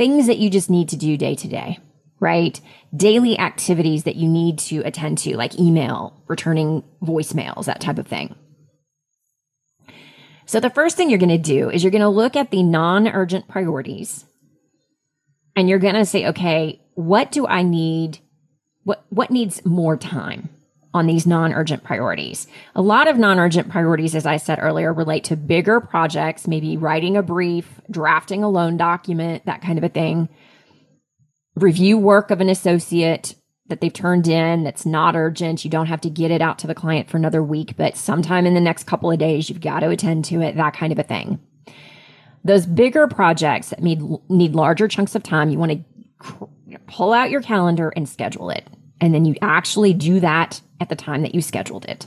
things 0.00 0.28
that 0.28 0.38
you 0.38 0.48
just 0.48 0.70
need 0.70 0.88
to 0.88 0.96
do 0.96 1.18
day 1.18 1.34
to 1.34 1.46
day, 1.46 1.78
right? 2.20 2.58
Daily 2.96 3.38
activities 3.38 4.04
that 4.04 4.16
you 4.16 4.30
need 4.30 4.58
to 4.60 4.78
attend 4.78 5.18
to, 5.18 5.36
like 5.36 5.58
email, 5.58 6.24
returning 6.26 6.82
voicemails, 7.02 7.66
that 7.66 7.82
type 7.82 7.98
of 7.98 8.06
thing. 8.06 8.34
So 10.46 10.58
the 10.58 10.70
first 10.70 10.96
thing 10.96 11.10
you're 11.10 11.18
going 11.18 11.28
to 11.28 11.36
do 11.36 11.68
is 11.68 11.84
you're 11.84 11.90
going 11.90 12.00
to 12.00 12.08
look 12.08 12.34
at 12.34 12.50
the 12.50 12.62
non-urgent 12.62 13.46
priorities 13.46 14.24
and 15.54 15.68
you're 15.68 15.78
going 15.78 15.96
to 15.96 16.06
say, 16.06 16.28
okay, 16.28 16.80
what 16.94 17.30
do 17.30 17.46
I 17.46 17.62
need? 17.62 18.20
What, 18.84 19.04
what 19.10 19.30
needs 19.30 19.66
more 19.66 19.98
time? 19.98 20.48
On 20.92 21.06
these 21.06 21.26
non-urgent 21.26 21.84
priorities. 21.84 22.46
A 22.74 22.82
lot 22.82 23.06
of 23.06 23.16
non-urgent 23.16 23.68
priorities, 23.68 24.14
as 24.14 24.26
I 24.26 24.38
said 24.38 24.58
earlier, 24.60 24.92
relate 24.92 25.24
to 25.24 25.36
bigger 25.36 25.80
projects, 25.80 26.48
maybe 26.48 26.76
writing 26.76 27.16
a 27.16 27.22
brief, 27.22 27.80
drafting 27.90 28.42
a 28.42 28.48
loan 28.48 28.76
document, 28.76 29.46
that 29.46 29.62
kind 29.62 29.78
of 29.78 29.84
a 29.84 29.88
thing. 29.88 30.28
Review 31.54 31.96
work 31.96 32.30
of 32.30 32.40
an 32.40 32.48
associate 32.48 33.34
that 33.68 33.80
they've 33.80 33.92
turned 33.92 34.26
in 34.26 34.64
that's 34.64 34.84
not 34.84 35.14
urgent. 35.14 35.64
You 35.64 35.70
don't 35.70 35.86
have 35.86 36.00
to 36.00 36.10
get 36.10 36.32
it 36.32 36.42
out 36.42 36.58
to 36.60 36.66
the 36.66 36.74
client 36.74 37.08
for 37.08 37.16
another 37.16 37.42
week, 37.42 37.76
but 37.76 37.96
sometime 37.96 38.44
in 38.44 38.54
the 38.54 38.60
next 38.60 38.84
couple 38.84 39.12
of 39.12 39.18
days, 39.18 39.48
you've 39.48 39.60
got 39.60 39.80
to 39.80 39.90
attend 39.90 40.24
to 40.26 40.40
it, 40.40 40.56
that 40.56 40.74
kind 40.74 40.92
of 40.92 40.98
a 40.98 41.04
thing. 41.04 41.38
Those 42.42 42.66
bigger 42.66 43.06
projects 43.06 43.68
that 43.68 43.82
need, 43.82 44.02
need 44.28 44.56
larger 44.56 44.88
chunks 44.88 45.14
of 45.14 45.22
time, 45.22 45.50
you 45.50 45.58
want 45.58 45.84
to 46.18 46.48
pull 46.88 47.12
out 47.12 47.30
your 47.30 47.42
calendar 47.42 47.90
and 47.90 48.08
schedule 48.08 48.50
it. 48.50 48.66
And 49.00 49.14
then 49.14 49.24
you 49.24 49.34
actually 49.40 49.94
do 49.94 50.20
that 50.20 50.60
at 50.80 50.88
the 50.88 50.96
time 50.96 51.22
that 51.22 51.34
you 51.34 51.40
scheduled 51.40 51.84
it. 51.86 52.06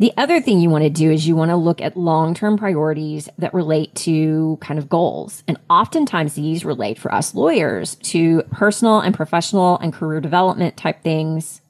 The 0.00 0.12
other 0.16 0.40
thing 0.40 0.60
you 0.60 0.70
want 0.70 0.84
to 0.84 0.90
do 0.90 1.10
is 1.10 1.26
you 1.26 1.34
want 1.34 1.50
to 1.50 1.56
look 1.56 1.80
at 1.80 1.96
long 1.96 2.32
term 2.32 2.56
priorities 2.56 3.28
that 3.38 3.52
relate 3.52 3.94
to 3.96 4.58
kind 4.60 4.78
of 4.78 4.88
goals. 4.88 5.42
And 5.48 5.58
oftentimes 5.68 6.34
these 6.34 6.64
relate 6.64 6.98
for 6.98 7.12
us 7.12 7.34
lawyers 7.34 7.96
to 7.96 8.42
personal 8.52 9.00
and 9.00 9.14
professional 9.14 9.76
and 9.78 9.92
career 9.92 10.20
development 10.20 10.76
type 10.76 11.02
things, 11.02 11.60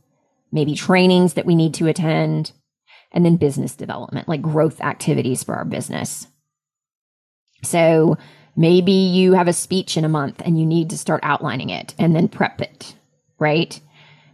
maybe 0.53 0.75
trainings 0.75 1.35
that 1.35 1.47
we 1.47 1.55
need 1.55 1.73
to 1.75 1.87
attend, 1.87 2.53
and 3.13 3.25
then 3.25 3.37
business 3.37 3.75
development, 3.75 4.29
like 4.29 4.43
growth 4.43 4.81
activities 4.83 5.43
for 5.43 5.55
our 5.55 5.65
business. 5.65 6.27
So 7.63 8.19
maybe 8.59 8.93
you 8.93 9.35
have 9.35 9.47
a 9.47 9.53
speech 9.53 9.97
in 9.97 10.05
a 10.05 10.09
month 10.09 10.43
and 10.45 10.59
you 10.59 10.67
need 10.67 10.91
to 10.91 10.99
start 10.99 11.21
outlining 11.23 11.71
it 11.71 11.95
and 11.97 12.15
then 12.15 12.29
prep 12.29 12.61
it, 12.61 12.97
right? 13.39 13.81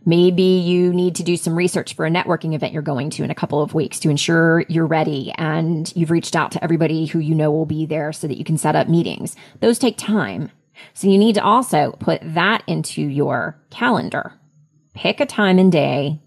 Maybe 0.07 0.43
you 0.43 0.93
need 0.95 1.15
to 1.17 1.23
do 1.23 1.37
some 1.37 1.55
research 1.55 1.95
for 1.95 2.07
a 2.07 2.11
networking 2.11 2.55
event 2.55 2.73
you're 2.73 2.83
going 2.83 3.11
to 3.11 3.23
in 3.23 3.31
a 3.31 3.35
couple 3.35 3.63
of 3.63 3.75
weeks 3.75 4.01
to 4.01 4.09
ensure 4.09 4.65
you're 4.69 4.87
ready 4.87 5.31
and 5.37 5.93
you've 5.95 6.11
reached 6.11 6.35
out 6.35 6.53
to 6.53 6.65
everybody 6.65 7.05
who 7.05 7.19
you 7.19 7.35
know 7.35 7.51
will 7.51 7.67
be 7.67 7.85
there 7.85 8.13
so 8.13 8.27
that 8.27 8.39
you 8.39 8.45
can 8.45 8.57
set 8.57 8.75
up 8.75 8.89
meetings. 8.89 9.37
Those 9.61 9.79
take 9.79 9.99
time. 9.99 10.51
So 10.95 11.07
you 11.07 11.19
need 11.19 11.35
to 11.35 11.45
also 11.45 11.93
put 12.01 12.21
that 12.23 12.63
into 12.67 13.03
your 13.03 13.61
calendar. 13.71 14.33
pick 14.95 15.21
a 15.21 15.27
time 15.27 15.59
and 15.59 15.71
day, 15.71 16.21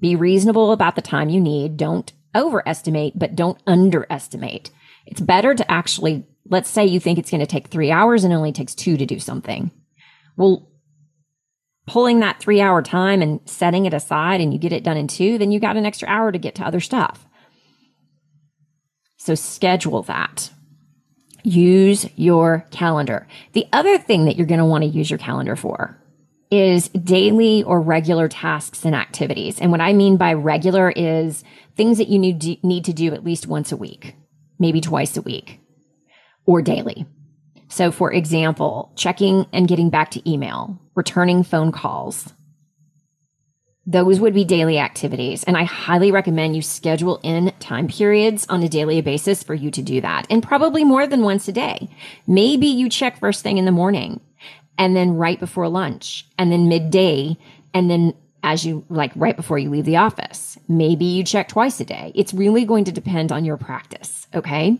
be 0.00 0.16
reasonable 0.16 0.72
about 0.72 0.96
the 0.96 1.02
time 1.02 1.28
you 1.28 1.40
need. 1.40 1.76
Don't 1.76 2.12
overestimate, 2.34 3.18
but 3.18 3.36
don't 3.36 3.60
underestimate. 3.66 4.70
It's 5.06 5.20
better 5.20 5.54
to 5.54 5.70
actually, 5.70 6.24
let's 6.52 6.68
say 6.68 6.84
you 6.84 7.00
think 7.00 7.18
it's 7.18 7.30
going 7.30 7.40
to 7.40 7.46
take 7.46 7.68
three 7.68 7.90
hours 7.90 8.24
and 8.24 8.32
it 8.32 8.36
only 8.36 8.52
takes 8.52 8.74
two 8.74 8.98
to 8.98 9.06
do 9.06 9.18
something. 9.18 9.70
Well, 10.36 10.68
pulling 11.86 12.20
that 12.20 12.38
three 12.38 12.60
hour 12.60 12.82
time 12.82 13.22
and 13.22 13.40
setting 13.46 13.86
it 13.86 13.94
aside 13.94 14.42
and 14.42 14.52
you 14.52 14.58
get 14.58 14.72
it 14.72 14.84
done 14.84 14.98
in 14.98 15.08
two, 15.08 15.38
then 15.38 15.50
you 15.50 15.58
got 15.58 15.78
an 15.78 15.86
extra 15.86 16.06
hour 16.08 16.30
to 16.30 16.38
get 16.38 16.54
to 16.56 16.64
other 16.64 16.78
stuff. 16.78 17.26
So 19.16 19.34
schedule 19.34 20.02
that. 20.02 20.50
Use 21.42 22.06
your 22.16 22.66
calendar. 22.70 23.26
The 23.54 23.66
other 23.72 23.96
thing 23.96 24.26
that 24.26 24.36
you're 24.36 24.46
going 24.46 24.58
to 24.58 24.66
want 24.66 24.84
to 24.84 24.90
use 24.90 25.10
your 25.10 25.18
calendar 25.18 25.56
for 25.56 25.98
is 26.50 26.90
daily 26.90 27.62
or 27.62 27.80
regular 27.80 28.28
tasks 28.28 28.84
and 28.84 28.94
activities. 28.94 29.58
And 29.58 29.70
what 29.70 29.80
I 29.80 29.94
mean 29.94 30.18
by 30.18 30.34
regular 30.34 30.90
is 30.90 31.44
things 31.76 31.96
that 31.96 32.08
you 32.08 32.18
need, 32.18 32.62
need 32.62 32.84
to 32.84 32.92
do 32.92 33.14
at 33.14 33.24
least 33.24 33.46
once 33.46 33.72
a 33.72 33.76
week, 33.76 34.16
maybe 34.58 34.82
twice 34.82 35.16
a 35.16 35.22
week, 35.22 35.61
or 36.46 36.62
daily. 36.62 37.06
So, 37.68 37.90
for 37.90 38.12
example, 38.12 38.92
checking 38.96 39.46
and 39.52 39.66
getting 39.66 39.88
back 39.88 40.10
to 40.10 40.30
email, 40.30 40.78
returning 40.94 41.42
phone 41.42 41.72
calls. 41.72 42.32
Those 43.86 44.20
would 44.20 44.34
be 44.34 44.44
daily 44.44 44.78
activities. 44.78 45.42
And 45.42 45.56
I 45.56 45.64
highly 45.64 46.12
recommend 46.12 46.54
you 46.54 46.62
schedule 46.62 47.18
in 47.22 47.52
time 47.58 47.88
periods 47.88 48.46
on 48.48 48.62
a 48.62 48.68
daily 48.68 49.00
basis 49.00 49.42
for 49.42 49.54
you 49.54 49.70
to 49.72 49.82
do 49.82 50.00
that. 50.02 50.26
And 50.30 50.42
probably 50.42 50.84
more 50.84 51.06
than 51.06 51.22
once 51.22 51.48
a 51.48 51.52
day. 51.52 51.88
Maybe 52.26 52.66
you 52.66 52.88
check 52.88 53.18
first 53.18 53.42
thing 53.42 53.58
in 53.58 53.64
the 53.64 53.72
morning 53.72 54.20
and 54.78 54.94
then 54.94 55.14
right 55.14 55.40
before 55.40 55.68
lunch 55.68 56.26
and 56.38 56.52
then 56.52 56.68
midday 56.68 57.36
and 57.74 57.90
then 57.90 58.14
as 58.42 58.66
you 58.66 58.84
like 58.88 59.12
right 59.14 59.36
before 59.36 59.58
you 59.58 59.70
leave 59.70 59.84
the 59.84 59.96
office. 59.96 60.58
Maybe 60.68 61.04
you 61.04 61.24
check 61.24 61.48
twice 61.48 61.80
a 61.80 61.84
day. 61.84 62.12
It's 62.14 62.34
really 62.34 62.64
going 62.64 62.84
to 62.84 62.92
depend 62.92 63.32
on 63.32 63.44
your 63.44 63.56
practice. 63.56 64.26
Okay. 64.34 64.78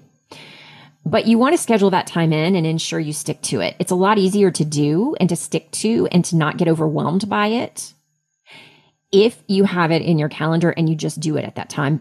But 1.05 1.27
you 1.27 1.37
want 1.37 1.55
to 1.55 1.63
schedule 1.63 1.91
that 1.91 2.07
time 2.07 2.33
in 2.33 2.55
and 2.55 2.67
ensure 2.67 3.01
you 3.01 3.13
stick 3.13 3.43
to 3.43 3.61
it. 3.61 3.75
It's 3.79 3.91
a 3.91 3.97
lot 3.97 4.19
easier 4.19 4.51
to 4.53 4.65
do 4.65 5.17
and 5.19 5.29
to 5.29 5.37
stick 5.37 5.71
to 5.73 6.09
and 6.13 6.25
to 6.27 6.37
not 6.37 6.57
get 6.57 6.69
overwhelmed 6.69 7.29
by 7.29 7.49
it 7.49 7.93
if 9.11 9.43
you 9.47 9.65
have 9.65 9.91
it 9.91 10.03
in 10.03 10.19
your 10.19 10.29
calendar 10.29 10.71
and 10.71 10.89
you 10.89 10.95
just 10.95 11.21
do 11.21 11.37
it 11.37 11.45
at 11.45 11.57
that 11.57 11.69
time 11.69 12.01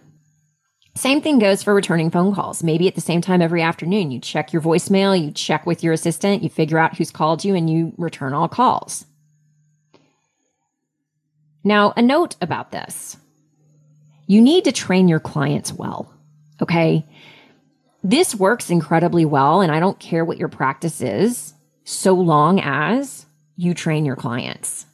same 0.96 1.22
thing 1.22 1.40
goes 1.40 1.64
for 1.64 1.74
returning 1.74 2.12
phone 2.12 2.36
calls. 2.36 2.64
Maybe 2.64 2.88
at 2.88 2.96
the 2.96 3.02
same 3.02 3.22
time 3.22 3.42
every 3.42 3.62
afternoon, 3.62 4.12
you 4.12 4.20
check 4.20 4.52
your 4.52 4.62
voicemail, 4.62 5.20
you 5.20 5.32
check 5.32 5.66
with 5.66 5.84
your 5.84 5.94
assistant, 5.94 6.44
you 6.44 6.50
figure 6.50 6.78
out 6.78 6.98
who's 6.98 7.12
called 7.12 7.46
you, 7.46 7.56
and 7.56 7.70
you 7.70 7.94
return 7.98 8.34
all 8.34 8.50
calls. 8.50 9.06
Now, 11.64 11.94
a 11.96 12.02
note 12.02 12.36
about 12.42 12.72
this 12.72 13.18
you 14.28 14.42
need 14.42 14.66
to 14.66 14.72
train 14.72 15.08
your 15.08 15.20
clients 15.20 15.74
well. 15.74 16.14
Okay. 16.62 17.06
This 18.04 18.34
works 18.34 18.70
incredibly 18.70 19.26
well, 19.26 19.62
and 19.62 19.72
I 19.72 19.80
don't 19.80 20.00
care 20.00 20.26
what 20.26 20.38
your 20.38 20.48
practice 20.48 21.02
is, 21.02 21.54
so 21.84 22.14
long 22.14 22.60
as 22.60 23.26
you 23.56 23.74
train 23.74 24.06
your 24.06 24.16
clients. 24.16 24.86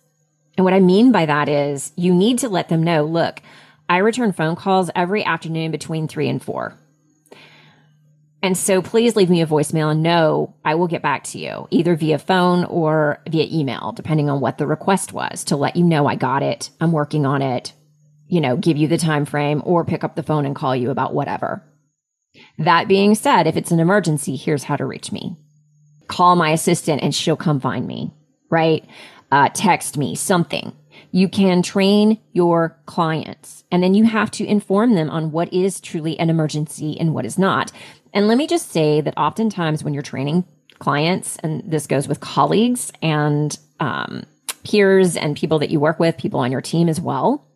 And 0.58 0.66
what 0.66 0.74
I 0.74 0.80
mean 0.80 1.12
by 1.12 1.26
that 1.26 1.48
is 1.48 1.94
you 1.96 2.14
need 2.14 2.40
to 2.40 2.50
let 2.50 2.68
them 2.68 2.84
know 2.84 3.06
look, 3.06 3.42
I 3.88 3.98
return 3.98 4.34
phone 4.34 4.56
calls 4.56 4.90
every 4.96 5.24
afternoon 5.24 5.72
between 5.72 6.08
three 6.08 6.28
and 6.28 6.44
four. 6.44 6.74
And 8.44 8.58
so 8.58 8.82
please 8.82 9.16
leave 9.16 9.30
me 9.30 9.42
a 9.42 9.48
voicemail 9.48 9.92
and 9.92 10.04
know 10.04 10.54
I 10.64 10.76
will 10.76 10.88
get 10.88 11.02
back 11.02 11.24
to 11.26 11.40
you 11.40 11.68
either 11.72 11.96
via 11.96 12.20
phone 12.20 12.66
or 12.66 13.22
via 13.28 13.48
email, 13.52 13.94
depending 13.94 14.30
on 14.30 14.42
what 14.42 14.58
the 14.58 14.68
request 14.68 15.14
was 15.14 15.44
to 15.46 15.56
let 15.56 15.76
you 15.76 15.84
know 15.84 16.08
I 16.08 16.16
got 16.16 16.44
it. 16.44 16.70
I'm 16.80 16.92
working 16.92 17.26
on 17.26 17.42
it, 17.42 17.74
you 18.28 18.42
know, 18.42 18.58
give 18.58 18.78
you 18.78 18.88
the 18.88 18.98
time 18.98 19.26
frame 19.26 19.62
or 19.66 19.86
pick 19.86 20.04
up 20.04 20.16
the 20.16 20.24
phone 20.24 20.46
and 20.46 20.56
call 20.56 20.76
you 20.76 20.92
about 20.92 21.14
whatever. 21.14 21.64
That 22.58 22.88
being 22.88 23.16
said, 23.16 23.48
if 23.48 23.56
it's 23.56 23.72
an 23.72 23.80
emergency, 23.80 24.36
here's 24.36 24.64
how 24.64 24.76
to 24.76 24.86
reach 24.86 25.12
me. 25.12 25.36
Call 26.08 26.36
my 26.36 26.52
assistant 26.52 27.04
and 27.04 27.14
she'll 27.14 27.36
come 27.36 27.60
find 27.60 27.86
me, 27.86 28.14
right? 28.50 28.86
Uh, 29.32 29.50
text 29.54 29.98
me 29.98 30.16
something. 30.16 30.74
You 31.12 31.30
can 31.30 31.62
train 31.62 32.20
your 32.34 32.78
clients 32.86 33.64
and 33.72 33.84
then 33.84 33.94
you 33.94 34.06
have 34.06 34.32
to 34.32 34.46
inform 34.46 34.96
them 34.96 35.10
on 35.10 35.32
what 35.32 35.52
is 35.54 35.82
truly 35.82 36.18
an 36.20 36.30
emergency 36.30 36.98
and 37.00 37.14
what 37.14 37.26
is 37.26 37.38
not. 37.38 37.72
And 38.14 38.28
let 38.28 38.38
me 38.38 38.48
just 38.48 38.72
say 38.72 39.02
that 39.02 39.18
oftentimes 39.18 39.84
when 39.84 39.94
you're 39.94 40.04
training 40.04 40.46
clients, 40.80 41.38
and 41.38 41.64
this 41.70 41.88
goes 41.88 42.08
with 42.08 42.20
colleagues 42.20 42.92
and 43.02 43.58
um, 43.80 44.24
peers 44.64 45.16
and 45.16 45.36
people 45.36 45.60
that 45.60 45.70
you 45.70 45.80
work 45.80 46.00
with, 46.00 46.18
people 46.18 46.40
on 46.40 46.52
your 46.52 46.62
team 46.62 46.90
as 46.90 47.02
well, 47.02 47.47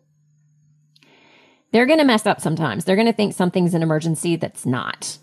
they're 1.72 1.86
going 1.86 1.98
to 1.98 2.04
mess 2.04 2.26
up 2.26 2.40
sometimes. 2.40 2.84
They're 2.84 2.96
going 2.96 3.06
to 3.06 3.12
think 3.12 3.34
something's 3.34 3.74
an 3.74 3.82
emergency 3.82 4.36
that's 4.36 4.64
not. 4.64 5.18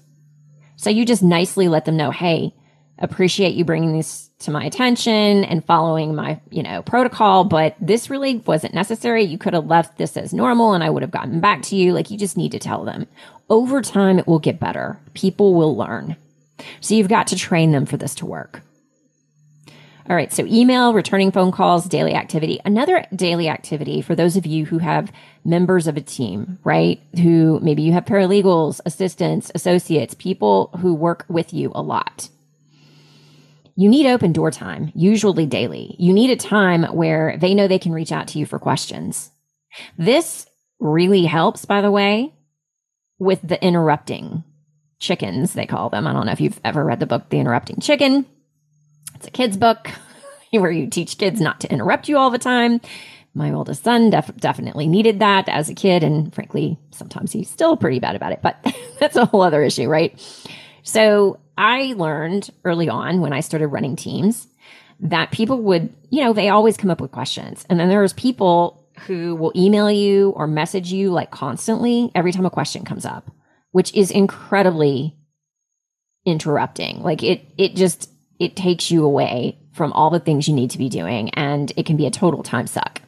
So 0.75 0.89
you 0.89 1.05
just 1.05 1.23
nicely 1.23 1.67
let 1.67 1.85
them 1.85 1.97
know, 1.97 2.11
hey, 2.11 2.53
appreciate 2.97 3.53
you 3.53 3.65
bringing 3.65 3.95
this 3.95 4.29
to 4.39 4.51
my 4.51 4.63
attention 4.63 5.43
and 5.43 5.63
following 5.65 6.15
my, 6.15 6.39
you 6.49 6.63
know, 6.63 6.81
protocol, 6.81 7.43
but 7.43 7.75
this 7.79 8.09
really 8.09 8.37
wasn't 8.37 8.73
necessary. 8.73 9.23
You 9.23 9.37
could 9.37 9.53
have 9.53 9.67
left 9.67 9.97
this 9.97 10.17
as 10.17 10.33
normal 10.33 10.73
and 10.73 10.83
I 10.83 10.89
would 10.89 11.03
have 11.03 11.11
gotten 11.11 11.39
back 11.39 11.61
to 11.63 11.75
you. 11.75 11.93
Like 11.93 12.09
you 12.09 12.17
just 12.17 12.37
need 12.37 12.51
to 12.53 12.59
tell 12.59 12.83
them. 12.83 13.07
Over 13.49 13.81
time, 13.81 14.19
it 14.19 14.27
will 14.27 14.39
get 14.39 14.59
better. 14.59 14.99
People 15.13 15.53
will 15.53 15.75
learn. 15.75 16.15
So 16.81 16.95
you've 16.95 17.09
got 17.09 17.27
to 17.27 17.35
train 17.35 17.71
them 17.71 17.85
for 17.85 17.97
this 17.97 18.15
to 18.15 18.25
work. 18.25 18.61
All 20.09 20.15
right. 20.15 20.33
So 20.33 20.45
email, 20.45 20.93
returning 20.93 21.31
phone 21.31 21.51
calls, 21.51 21.85
daily 21.85 22.15
activity. 22.15 22.59
Another 22.65 23.05
daily 23.15 23.47
activity 23.47 24.01
for 24.01 24.15
those 24.15 24.35
of 24.35 24.45
you 24.45 24.65
who 24.65 24.79
have 24.79 25.11
members 25.45 25.85
of 25.85 25.97
a 25.97 26.01
team, 26.01 26.57
right? 26.63 26.99
Who 27.15 27.59
maybe 27.61 27.83
you 27.83 27.93
have 27.93 28.05
paralegals, 28.05 28.81
assistants, 28.85 29.51
associates, 29.53 30.15
people 30.15 30.71
who 30.79 30.95
work 30.95 31.25
with 31.29 31.53
you 31.53 31.71
a 31.75 31.81
lot 31.81 32.29
you 33.79 33.87
need 33.87 34.07
open 34.07 34.33
door 34.33 34.51
time, 34.51 34.91
usually 34.93 35.45
daily. 35.45 35.95
You 35.97 36.11
need 36.11 36.31
a 36.31 36.35
time 36.35 36.83
where 36.83 37.37
they 37.37 37.53
know 37.53 37.65
they 37.65 37.79
can 37.79 37.93
reach 37.93 38.11
out 38.11 38.27
to 38.29 38.37
you 38.37 38.45
for 38.45 38.59
questions. 38.59 39.31
This 39.97 40.45
really 40.81 41.23
helps, 41.23 41.63
by 41.63 41.79
the 41.79 41.89
way, 41.89 42.33
with 43.19 43.39
the 43.41 43.63
interrupting 43.63 44.43
chickens, 44.99 45.53
they 45.53 45.65
call 45.65 45.89
them. 45.89 46.07
I 46.07 46.11
don't 46.11 46.25
know 46.25 46.33
if 46.33 46.41
you've 46.41 46.59
ever 46.65 46.83
read 46.83 46.99
the 46.99 47.05
book, 47.05 47.29
The 47.29 47.37
Interrupting 47.37 47.79
Chicken. 47.79 48.25
It's 49.19 49.27
a 49.27 49.31
kid's 49.31 49.57
book 49.57 49.91
where 50.51 50.71
you 50.71 50.87
teach 50.87 51.17
kids 51.17 51.41
not 51.41 51.59
to 51.59 51.71
interrupt 51.71 52.07
you 52.07 52.17
all 52.17 52.29
the 52.29 52.37
time. 52.37 52.79
My 53.33 53.51
oldest 53.51 53.83
son 53.83 54.09
def- 54.09 54.35
definitely 54.37 54.87
needed 54.87 55.19
that 55.19 55.49
as 55.49 55.69
a 55.69 55.75
kid. 55.75 56.03
And 56.03 56.33
frankly, 56.33 56.79
sometimes 56.91 57.33
he's 57.33 57.49
still 57.49 57.75
pretty 57.75 57.99
bad 57.99 58.15
about 58.15 58.31
it, 58.31 58.39
but 58.41 58.65
that's 58.99 59.17
a 59.17 59.25
whole 59.25 59.41
other 59.41 59.61
issue, 59.61 59.89
right? 59.89 60.17
So 60.83 61.37
I 61.57 61.93
learned 61.97 62.49
early 62.63 62.87
on 62.87 63.19
when 63.19 63.33
I 63.33 63.41
started 63.41 63.67
running 63.67 63.97
teams 63.97 64.47
that 65.01 65.31
people 65.31 65.61
would, 65.63 65.93
you 66.09 66.23
know, 66.23 66.31
they 66.31 66.47
always 66.47 66.77
come 66.77 66.89
up 66.89 67.01
with 67.01 67.11
questions. 67.11 67.65
And 67.69 67.77
then 67.77 67.89
there's 67.89 68.13
people 68.13 68.87
who 69.05 69.35
will 69.35 69.51
email 69.53 69.91
you 69.91 70.29
or 70.29 70.47
message 70.47 70.93
you 70.93 71.11
like 71.11 71.29
constantly 71.29 72.09
every 72.15 72.31
time 72.31 72.45
a 72.45 72.49
question 72.49 72.85
comes 72.85 73.05
up, 73.05 73.29
which 73.71 73.93
is 73.93 74.11
incredibly 74.11 75.17
interrupting. 76.25 77.01
Like 77.01 77.21
it, 77.21 77.45
it 77.57 77.75
just, 77.75 78.09
it 78.39 78.55
takes 78.55 78.89
you 78.89 79.03
away 79.03 79.57
from 79.73 79.93
all 79.93 80.09
the 80.09 80.19
things 80.19 80.47
you 80.47 80.53
need 80.53 80.71
to 80.71 80.77
be 80.77 80.89
doing 80.89 81.29
and 81.31 81.71
it 81.77 81.85
can 81.85 81.97
be 81.97 82.05
a 82.05 82.11
total 82.11 82.43
time 82.43 82.67
suck. 82.67 83.01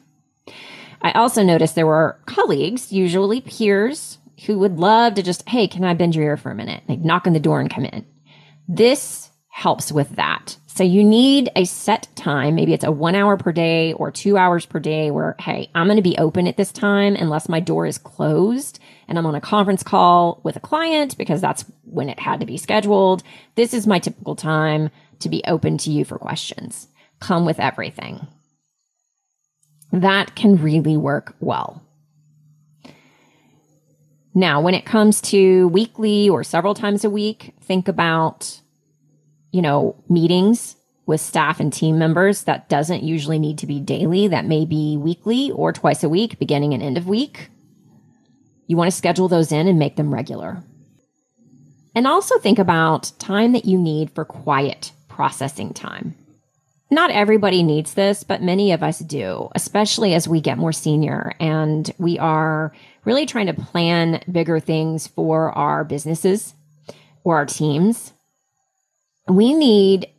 I 1.01 1.11
also 1.13 1.41
noticed 1.43 1.75
there 1.75 1.87
were 1.87 2.19
colleagues, 2.25 2.91
usually 2.91 3.41
peers, 3.41 4.19
who 4.45 4.59
would 4.59 4.79
love 4.79 5.15
to 5.15 5.23
just, 5.23 5.47
hey, 5.49 5.67
can 5.67 5.83
I 5.83 5.93
bend 5.93 6.15
your 6.15 6.25
ear 6.25 6.37
for 6.37 6.51
a 6.51 6.55
minute? 6.55 6.83
Like 6.87 6.99
knock 6.99 7.27
on 7.27 7.33
the 7.33 7.39
door 7.39 7.59
and 7.59 7.69
come 7.69 7.85
in. 7.85 8.05
This 8.67 9.29
helps 9.49 9.91
with 9.91 10.15
that. 10.15 10.57
So 10.67 10.83
you 10.83 11.03
need 11.03 11.49
a 11.55 11.65
set 11.65 12.07
time. 12.15 12.55
Maybe 12.55 12.73
it's 12.73 12.85
a 12.85 12.91
one 12.91 13.13
hour 13.13 13.35
per 13.35 13.51
day 13.51 13.93
or 13.93 14.09
two 14.09 14.37
hours 14.37 14.65
per 14.65 14.79
day 14.79 15.11
where, 15.11 15.35
hey, 15.39 15.69
I'm 15.75 15.87
going 15.87 15.97
to 15.97 16.01
be 16.01 16.17
open 16.17 16.47
at 16.47 16.55
this 16.55 16.71
time 16.71 17.15
unless 17.15 17.49
my 17.49 17.59
door 17.59 17.85
is 17.85 17.97
closed 17.97 18.79
and 19.07 19.17
I'm 19.17 19.25
on 19.25 19.35
a 19.35 19.41
conference 19.41 19.83
call 19.83 20.39
with 20.43 20.55
a 20.55 20.61
client 20.61 21.17
because 21.17 21.41
that's 21.41 21.65
when 21.83 22.07
it 22.07 22.19
had 22.19 22.39
to 22.39 22.45
be 22.45 22.57
scheduled. 22.57 23.21
This 23.55 23.73
is 23.73 23.85
my 23.85 23.99
typical 23.99 24.35
time 24.35 24.89
to 25.21 25.29
be 25.29 25.43
open 25.47 25.77
to 25.79 25.91
you 25.91 26.05
for 26.05 26.17
questions. 26.17 26.87
Come 27.19 27.45
with 27.45 27.59
everything. 27.59 28.27
That 29.91 30.35
can 30.35 30.61
really 30.61 30.97
work 30.97 31.35
well. 31.39 31.83
Now, 34.33 34.61
when 34.61 34.73
it 34.73 34.85
comes 34.85 35.19
to 35.21 35.67
weekly 35.69 36.29
or 36.29 36.43
several 36.43 36.73
times 36.73 37.03
a 37.03 37.09
week, 37.09 37.53
think 37.61 37.87
about, 37.87 38.61
you 39.51 39.61
know, 39.61 40.01
meetings 40.07 40.77
with 41.05 41.19
staff 41.19 41.59
and 41.59 41.73
team 41.73 41.99
members. 41.99 42.43
That 42.43 42.69
doesn't 42.69 43.03
usually 43.03 43.39
need 43.39 43.57
to 43.57 43.67
be 43.67 43.81
daily. 43.81 44.29
That 44.29 44.45
may 44.45 44.65
be 44.65 44.95
weekly 44.95 45.51
or 45.51 45.73
twice 45.73 46.03
a 46.03 46.09
week, 46.09 46.39
beginning 46.39 46.73
and 46.73 46.81
end 46.81 46.97
of 46.97 47.07
week. 47.07 47.49
You 48.67 48.77
want 48.77 48.89
to 48.89 48.95
schedule 48.95 49.27
those 49.27 49.51
in 49.51 49.67
and 49.67 49.77
make 49.77 49.97
them 49.97 50.13
regular. 50.13 50.63
And 51.93 52.07
also 52.07 52.39
think 52.39 52.57
about 52.57 53.11
time 53.19 53.51
that 53.51 53.65
you 53.65 53.77
need 53.77 54.11
for 54.11 54.23
quiet 54.23 54.93
processing 55.21 55.71
time. 55.71 56.15
not 56.89 57.11
everybody 57.11 57.61
needs 57.61 57.93
this, 57.93 58.23
but 58.23 58.41
many 58.41 58.71
of 58.71 58.81
us 58.81 58.97
do, 58.97 59.49
especially 59.53 60.15
as 60.15 60.27
we 60.27 60.41
get 60.41 60.57
more 60.57 60.73
senior 60.73 61.31
and 61.39 61.93
we 61.99 62.17
are 62.17 62.73
really 63.05 63.27
trying 63.27 63.45
to 63.45 63.53
plan 63.53 64.23
bigger 64.31 64.59
things 64.59 65.05
for 65.05 65.51
our 65.51 65.83
businesses 65.83 66.55
or 67.23 67.35
our 67.35 67.45
teams. 67.45 68.13
We 69.27 69.53
need 69.53 70.09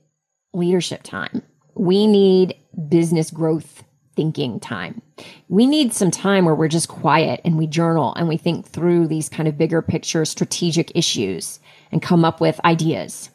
leadership 0.55 1.03
time. 1.03 1.43
We 1.75 2.07
need 2.07 2.55
business 2.88 3.33
growth 3.33 3.83
thinking 4.15 4.61
time. 4.61 5.03
We 5.49 5.67
need 5.67 5.93
some 5.93 6.12
time 6.12 6.45
where 6.45 6.55
we're 6.55 6.69
just 6.69 6.88
quiet 6.88 7.41
and 7.45 7.59
we 7.59 7.67
journal 7.67 8.15
and 8.15 8.29
we 8.29 8.37
think 8.37 8.69
through 8.69 9.09
these 9.09 9.29
kind 9.29 9.49
of 9.49 9.59
bigger 9.59 9.83
picture 9.83 10.25
strategic 10.25 10.93
issues 10.95 11.59
and 11.91 12.01
come 12.01 12.25
up 12.25 12.41
with 12.41 12.65
ideas. 12.65 13.32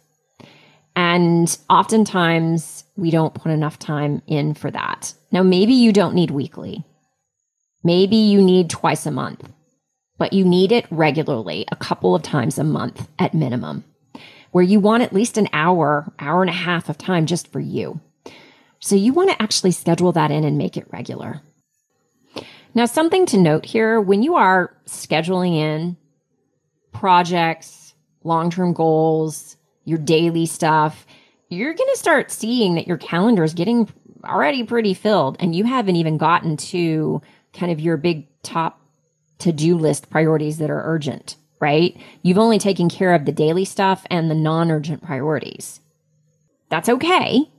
And 0.98 1.56
oftentimes 1.70 2.84
we 2.96 3.12
don't 3.12 3.36
put 3.36 3.52
enough 3.52 3.78
time 3.78 4.24
in 4.26 4.56
for 4.56 4.72
that. 4.72 5.14
Now, 5.32 5.44
maybe 5.44 5.76
you 5.76 5.94
don't 5.94 6.16
need 6.16 6.32
weekly. 6.32 6.84
Maybe 7.84 8.16
you 8.16 8.42
need 8.42 8.72
twice 8.72 9.06
a 9.06 9.12
month, 9.12 9.48
but 10.18 10.34
you 10.34 10.44
need 10.44 10.72
it 10.72 10.88
regularly, 10.90 11.66
a 11.72 11.76
couple 11.76 12.16
of 12.16 12.24
times 12.24 12.58
a 12.58 12.64
month 12.64 13.08
at 13.20 13.36
minimum, 13.36 13.84
where 14.50 14.64
you 14.64 14.80
want 14.80 15.04
at 15.04 15.14
least 15.14 15.38
an 15.38 15.48
hour, 15.54 16.12
hour 16.18 16.42
and 16.42 16.50
a 16.50 16.54
half 16.54 16.90
of 16.90 16.98
time 16.98 17.28
just 17.28 17.52
for 17.52 17.60
you. 17.60 18.02
So 18.80 18.96
you 18.96 19.14
want 19.14 19.30
to 19.30 19.40
actually 19.40 19.74
schedule 19.74 20.14
that 20.14 20.32
in 20.32 20.44
and 20.44 20.58
make 20.58 20.78
it 20.78 20.92
regular. 20.92 21.42
Now, 22.74 22.86
something 22.86 23.28
to 23.28 23.38
note 23.38 23.66
here 23.66 24.02
when 24.02 24.24
you 24.24 24.34
are 24.34 24.76
scheduling 24.88 25.58
in 25.58 25.96
projects, 26.92 27.94
long 28.24 28.50
term 28.50 28.74
goals, 28.74 29.57
your 29.88 29.98
daily 29.98 30.46
stuff, 30.46 31.08
you're 31.50 31.74
going 31.74 31.90
to 31.94 31.98
start 32.00 32.30
seeing 32.30 32.76
that 32.76 32.88
your 32.88 32.98
calendar 32.98 33.44
is 33.44 33.54
getting 33.54 33.90
already 34.26 34.64
pretty 34.64 34.94
filled 34.94 35.38
and 35.40 35.56
you 35.56 35.64
haven't 35.64 35.96
even 35.96 36.18
gotten 36.18 36.58
to 36.58 37.22
kind 37.54 37.72
of 37.72 37.80
your 37.80 37.96
big 37.96 38.28
top 38.44 38.82
to 39.40 39.54
do 39.54 39.78
list 39.78 40.10
priorities 40.10 40.58
that 40.58 40.70
are 40.70 40.84
urgent, 40.84 41.38
right? 41.62 41.96
You've 42.22 42.38
only 42.38 42.60
taken 42.60 42.90
care 42.90 43.14
of 43.14 43.24
the 43.24 43.32
daily 43.32 43.64
stuff 43.64 44.06
and 44.10 44.30
the 44.30 44.36
non 44.36 44.70
urgent 44.72 45.02
priorities. 45.04 45.80
That's 46.70 46.90
okay. 46.90 47.50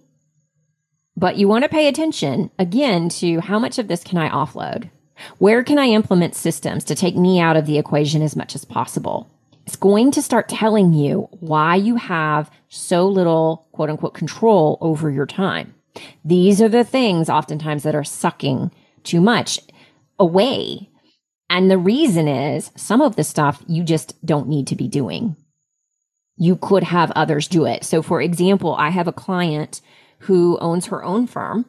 But 1.17 1.39
you 1.39 1.49
want 1.49 1.65
to 1.65 1.71
pay 1.71 1.89
attention 1.89 2.51
again 2.59 3.09
to 3.09 3.41
how 3.41 3.59
much 3.59 3.79
of 3.79 3.89
this 3.89 4.05
can 4.05 4.19
I 4.19 4.29
offload? 4.29 4.91
Where 5.39 5.65
can 5.65 5.79
I 5.79 5.87
implement 5.87 6.35
systems 6.35 6.85
to 6.85 6.95
take 6.95 7.17
me 7.17 7.41
out 7.41 7.57
of 7.57 7.65
the 7.65 7.79
equation 7.79 8.21
as 8.21 8.37
much 8.37 8.55
as 8.55 8.67
possible? 8.67 9.31
It's 9.69 9.77
going 9.77 10.13
to 10.13 10.23
start 10.23 10.49
telling 10.49 10.95
you 10.95 11.29
why 11.41 11.75
you 11.75 11.97
have 11.97 12.51
so 12.71 13.07
little 13.07 13.69
quote 13.73 13.91
unquote 13.91 14.15
control 14.15 14.79
over 14.81 15.11
your 15.11 15.27
time. 15.27 15.75
These 16.25 16.63
are 16.63 16.71
the 16.71 16.85
things 16.85 17.29
oftentimes 17.29 17.83
that 17.83 17.95
are 17.95 18.03
sucking 18.03 18.71
too 19.05 19.21
much 19.21 19.61
away. 20.19 20.89
And 21.51 21.71
the 21.71 21.77
reason 21.77 22.29
is 22.29 22.71
some 22.77 23.03
of 23.03 23.17
the 23.17 23.25
stuff 23.25 23.63
you 23.67 23.85
just 23.85 24.15
don't 24.25 24.49
need 24.49 24.67
to 24.69 24.75
be 24.75 24.89
doing. 24.89 25.37
You 26.39 26.57
could 26.57 26.85
have 26.85 27.11
others 27.11 27.47
do 27.47 27.67
it. 27.67 27.85
So, 27.85 28.01
for 28.01 28.23
example, 28.23 28.75
I 28.75 28.89
have 28.89 29.07
a 29.07 29.13
client 29.13 29.83
who 30.21 30.57
owns 30.63 30.87
her 30.87 31.05
own 31.05 31.27
firm 31.27 31.67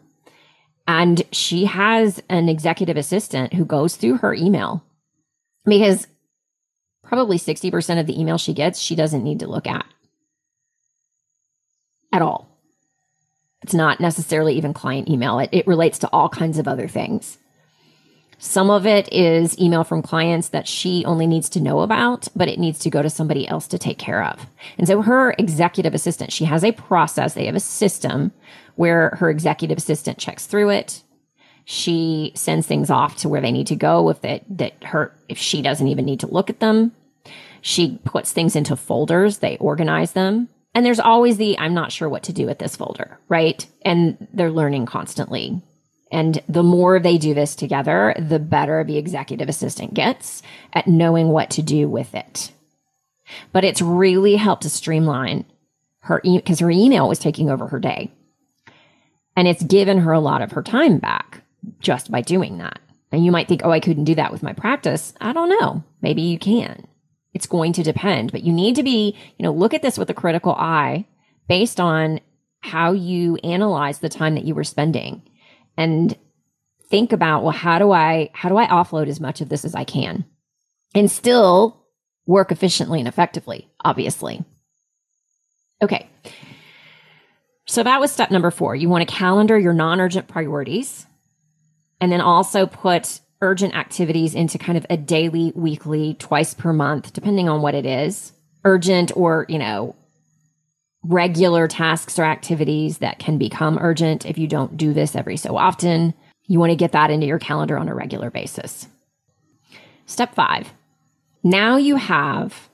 and 0.88 1.22
she 1.34 1.66
has 1.66 2.24
an 2.30 2.48
executive 2.48 2.96
assistant 2.96 3.56
who 3.56 3.66
goes 3.66 3.98
through 3.98 4.20
her 4.20 4.34
email 4.34 4.86
because 5.66 6.08
probably 7.10 7.40
60% 7.40 8.00
of 8.00 8.06
the 8.06 8.20
email 8.20 8.38
she 8.38 8.54
gets, 8.54 8.80
she 8.80 8.96
doesn't 8.96 9.24
need 9.24 9.40
to 9.40 9.48
look 9.48 9.66
at 9.66 9.86
at 12.12 12.22
all. 12.22 12.48
It's 13.64 13.74
not 13.74 14.00
necessarily 14.00 14.56
even 14.56 14.74
client 14.74 15.10
email, 15.10 15.40
it, 15.40 15.50
it 15.52 15.68
relates 15.68 16.00
to 16.00 16.10
all 16.14 16.30
kinds 16.30 16.60
of 16.60 16.68
other 16.68 16.88
things. 16.88 17.40
Some 18.38 18.70
of 18.70 18.86
it 18.86 19.12
is 19.12 19.60
email 19.60 19.84
from 19.84 20.02
clients 20.02 20.50
that 20.50 20.68
she 20.68 21.04
only 21.04 21.28
needs 21.28 21.50
to 21.50 21.60
know 21.60 21.82
about, 21.82 22.28
but 22.36 22.48
it 22.48 22.58
needs 22.60 22.80
to 22.80 22.90
go 22.90 23.02
to 23.02 23.10
somebody 23.10 23.48
else 23.48 23.68
to 23.68 23.78
take 23.78 23.98
care 23.98 24.24
of. 24.24 24.46
And 24.78 24.88
so 24.88 25.02
her 25.02 25.36
executive 25.38 25.94
assistant, 25.94 26.32
she 26.32 26.46
has 26.46 26.64
a 26.64 26.72
process, 26.72 27.34
they 27.34 27.48
have 27.48 27.56
a 27.56 27.60
system 27.60 28.32
where 28.76 29.10
her 29.20 29.30
executive 29.30 29.80
assistant 29.80 30.20
checks 30.20 30.46
through 30.46 30.70
it, 30.70 31.04
she 31.66 32.32
sends 32.34 32.66
things 32.66 32.90
off 32.90 33.18
to 33.18 33.30
where 33.30 33.42
they 33.42 33.52
need 33.52 33.68
to 33.68 33.76
go 33.76 34.10
if 34.10 34.22
that 34.22 34.42
that 34.50 34.84
her 34.84 35.14
if 35.28 35.38
she 35.38 35.62
doesn't 35.62 35.88
even 35.88 36.04
need 36.04 36.22
to 36.22 36.28
look 36.28 36.50
at 36.50 36.60
them. 36.60 36.92
She 37.62 38.00
puts 38.04 38.32
things 38.32 38.56
into 38.56 38.76
folders, 38.76 39.40
they 39.40 39.58
organize 39.58 40.14
them. 40.14 40.50
And 40.74 40.86
there's 40.86 41.00
always 41.00 41.38
the 41.38 41.58
I'm 41.58 41.74
not 41.74 41.92
sure 41.92 42.08
what 42.08 42.24
to 42.24 42.34
do 42.34 42.46
with 42.46 42.60
this 42.60 42.76
folder, 42.76 43.20
right? 43.28 43.66
And 43.84 44.28
they're 44.34 44.52
learning 44.52 44.86
constantly. 44.86 45.62
And 46.12 46.42
the 46.48 46.64
more 46.64 47.00
they 47.00 47.18
do 47.18 47.34
this 47.34 47.56
together, 47.56 48.16
the 48.18 48.40
better 48.40 48.84
the 48.84 48.98
executive 48.98 49.50
assistant 49.50 49.94
gets 49.94 50.42
at 50.74 50.88
knowing 50.88 51.30
what 51.30 51.50
to 51.52 51.62
do 51.62 51.88
with 51.88 52.16
it. 52.16 52.52
But 53.52 53.64
it's 53.64 53.82
really 53.82 54.36
helped 54.36 54.64
to 54.64 54.70
streamline 54.70 55.46
her 56.02 56.22
because 56.24 56.60
her 56.60 56.72
email 56.72 57.08
was 57.08 57.20
taking 57.20 57.50
over 57.50 57.68
her 57.68 57.80
day. 57.80 58.12
And 59.36 59.48
it's 59.48 59.64
given 59.64 60.00
her 60.00 60.12
a 60.12 60.20
lot 60.20 60.42
of 60.42 60.52
her 60.54 60.64
time 60.64 60.98
back 60.98 61.44
just 61.80 62.12
by 62.12 62.22
doing 62.22 62.58
that. 62.58 62.80
And 63.12 63.24
you 63.24 63.32
might 63.32 63.48
think, 63.48 63.62
oh, 63.64 63.72
I 63.72 63.80
couldn't 63.80 64.04
do 64.04 64.16
that 64.16 64.32
with 64.32 64.44
my 64.44 64.54
practice. 64.54 65.14
I 65.22 65.34
don't 65.34 65.50
know. 65.50 65.84
Maybe 66.02 66.22
you 66.24 66.38
can. 66.38 66.88
It's 67.40 67.48
going 67.48 67.72
to 67.72 67.84
depend, 67.84 68.34
but 68.34 68.44
you 68.44 68.52
need 68.52 68.76
to 68.76 68.84
be, 68.84 69.16
you 69.38 69.44
know, 69.44 69.54
look 69.54 69.74
at 69.74 69.82
this 69.82 69.98
with 69.98 70.10
a 70.10 70.14
critical 70.14 70.52
eye 70.52 71.06
based 71.48 71.80
on 71.80 72.20
how 72.60 72.92
you 72.92 73.38
analyze 73.38 74.00
the 74.00 74.10
time 74.10 74.36
that 74.36 74.44
you 74.44 74.54
were 74.54 74.66
spending 74.66 75.22
and 75.78 76.18
think 76.90 77.14
about, 77.14 77.44
well, 77.44 77.54
how 77.54 77.80
do 77.80 77.94
I, 77.94 78.30
how 78.34 78.50
do 78.50 78.58
I 78.58 78.68
offload 78.68 79.08
as 79.08 79.22
much 79.22 79.40
of 79.40 79.48
this 79.48 79.64
as 79.64 79.74
I 79.74 79.86
can 79.86 80.26
and 80.94 81.10
still 81.10 81.86
work 82.26 82.52
efficiently 82.52 83.00
and 83.00 83.08
effectively, 83.08 83.70
obviously. 83.86 84.44
Okay. 85.82 86.10
So 87.68 87.84
that 87.84 88.02
was 88.02 88.12
step 88.12 88.32
number 88.32 88.52
four. 88.52 88.76
You 88.76 88.90
want 88.90 89.08
to 89.08 89.16
calendar 89.16 89.58
your 89.58 89.72
non 89.72 90.02
urgent 90.02 90.28
priorities 90.28 91.06
and 92.02 92.12
then 92.12 92.20
also 92.20 92.66
put 92.66 93.22
urgent 93.42 93.76
activities 93.76 94.36
into 94.36 94.58
kind 94.58 94.78
of 94.78 94.86
a 94.90 94.98
daily, 94.98 95.52
weekly, 95.56 96.16
twice 96.16 96.54
per 96.54 96.74
month, 96.74 97.14
depending 97.14 97.48
on 97.48 97.62
what 97.62 97.76
it 97.76 97.86
is. 97.86 98.34
Urgent 98.66 99.12
or, 99.16 99.46
you 99.48 99.58
know, 99.58 99.96
regular 101.04 101.68
tasks 101.68 102.20
or 102.20 102.24
activities 102.24 102.98
that 102.98 103.20
can 103.20 103.38
become 103.38 103.78
urgent 103.80 104.26
if 104.26 104.38
you 104.38 104.48
don't 104.48 104.76
do 104.76 104.94
this 104.94 105.16
every 105.16 105.38
so 105.38 105.56
often. 105.56 106.14
You 106.48 106.60
want 106.60 106.72
to 106.72 106.76
get 106.76 106.92
that 106.92 107.12
into 107.12 107.28
your 107.28 107.40
calendar 107.40 107.78
on 107.78 107.88
a 107.88 107.96
regular 107.96 108.30
basis. 108.30 108.88
Step 110.06 110.36
five. 110.36 110.74
Now 111.44 111.78
you 111.78 111.96
have 111.96 112.70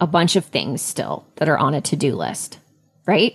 a 0.00 0.06
bunch 0.06 0.36
of 0.36 0.44
things 0.44 0.82
still 0.82 1.26
that 1.36 1.48
are 1.48 1.58
on 1.58 1.74
a 1.74 1.80
to 1.80 1.96
do 1.96 2.14
list, 2.14 2.58
right? 3.06 3.34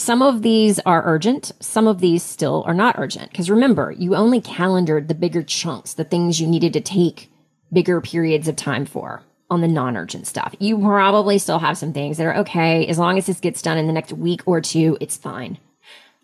Some 0.00 0.22
of 0.22 0.40
these 0.40 0.78
are 0.86 1.02
urgent, 1.04 1.52
some 1.60 1.86
of 1.86 2.00
these 2.00 2.22
still 2.22 2.64
are 2.66 2.72
not 2.72 2.98
urgent. 2.98 3.30
Because 3.30 3.50
remember, 3.50 3.92
you 3.92 4.16
only 4.16 4.40
calendared 4.40 5.08
the 5.08 5.14
bigger 5.14 5.42
chunks, 5.42 5.92
the 5.92 6.04
things 6.04 6.40
you 6.40 6.46
needed 6.46 6.72
to 6.72 6.80
take 6.80 7.30
bigger 7.70 8.00
periods 8.00 8.48
of 8.48 8.56
time 8.56 8.86
for 8.86 9.22
on 9.50 9.60
the 9.60 9.68
non 9.68 9.98
urgent 9.98 10.26
stuff. 10.26 10.54
You 10.58 10.78
probably 10.78 11.36
still 11.36 11.58
have 11.58 11.76
some 11.76 11.92
things 11.92 12.16
that 12.16 12.26
are 12.26 12.36
okay. 12.38 12.86
As 12.86 12.98
long 12.98 13.18
as 13.18 13.26
this 13.26 13.40
gets 13.40 13.60
done 13.60 13.76
in 13.76 13.86
the 13.86 13.92
next 13.92 14.14
week 14.14 14.40
or 14.46 14.62
two, 14.62 14.96
it's 15.02 15.18
fine. 15.18 15.58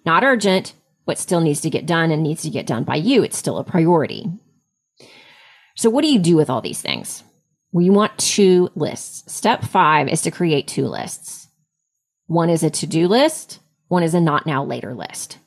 Not 0.07 0.25
urgent, 0.25 0.73
but 1.05 1.19
still 1.19 1.43
needs 1.43 1.61
to 1.61 1.69
get 1.69 1.85
done 1.85 2.11
and 2.11 2.23
needs 2.23 2.41
to 2.45 2.51
get 2.51 2.67
done 2.67 2.85
by 2.85 2.97
you. 2.97 3.23
It's 3.25 3.37
still 3.37 3.59
a 3.59 3.65
priority. 3.65 4.25
So, 5.77 5.91
what 5.91 6.01
do 6.01 6.11
you 6.11 6.19
do 6.19 6.35
with 6.35 6.49
all 6.49 6.63
these 6.63 6.81
things? 6.81 7.23
You 7.75 7.93
want 7.93 8.17
two 8.17 8.71
lists. 8.75 9.31
Step 9.31 9.65
five 9.65 10.09
is 10.09 10.23
to 10.23 10.31
create 10.31 10.67
two 10.67 10.87
lists. 10.87 11.49
One 12.27 12.49
is 12.49 12.63
a 12.63 12.71
to 12.71 12.87
do 12.87 13.07
list, 13.07 13.61
one 13.89 14.03
is 14.03 14.15
a 14.15 14.21
not 14.21 14.47
now 14.47 14.65
later 14.65 14.95
list. 14.95 15.39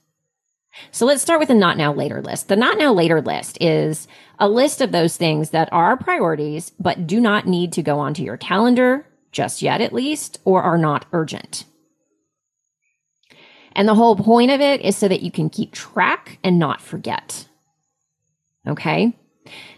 So 0.91 1.05
let's 1.05 1.21
start 1.21 1.39
with 1.39 1.49
the 1.49 1.55
not 1.55 1.77
now 1.77 1.93
later 1.93 2.21
list. 2.21 2.47
The 2.47 2.55
not 2.55 2.77
now 2.77 2.93
later 2.93 3.21
list 3.21 3.57
is 3.59 4.07
a 4.37 4.47
list 4.47 4.81
of 4.81 4.91
those 4.91 5.17
things 5.17 5.49
that 5.49 5.69
are 5.71 5.97
priorities, 5.97 6.71
but 6.79 7.07
do 7.07 7.19
not 7.19 7.47
need 7.47 7.73
to 7.73 7.83
go 7.83 7.99
onto 7.99 8.23
your 8.23 8.37
calendar 8.37 9.05
just 9.31 9.61
yet, 9.61 9.81
at 9.81 9.93
least, 9.93 10.39
or 10.45 10.61
are 10.63 10.77
not 10.77 11.05
urgent. 11.11 11.65
And 13.73 13.87
the 13.87 13.95
whole 13.95 14.15
point 14.15 14.51
of 14.51 14.61
it 14.61 14.81
is 14.81 14.97
so 14.97 15.07
that 15.07 15.21
you 15.21 15.31
can 15.31 15.49
keep 15.49 15.71
track 15.71 16.39
and 16.43 16.57
not 16.57 16.81
forget. 16.81 17.47
Okay. 18.67 19.15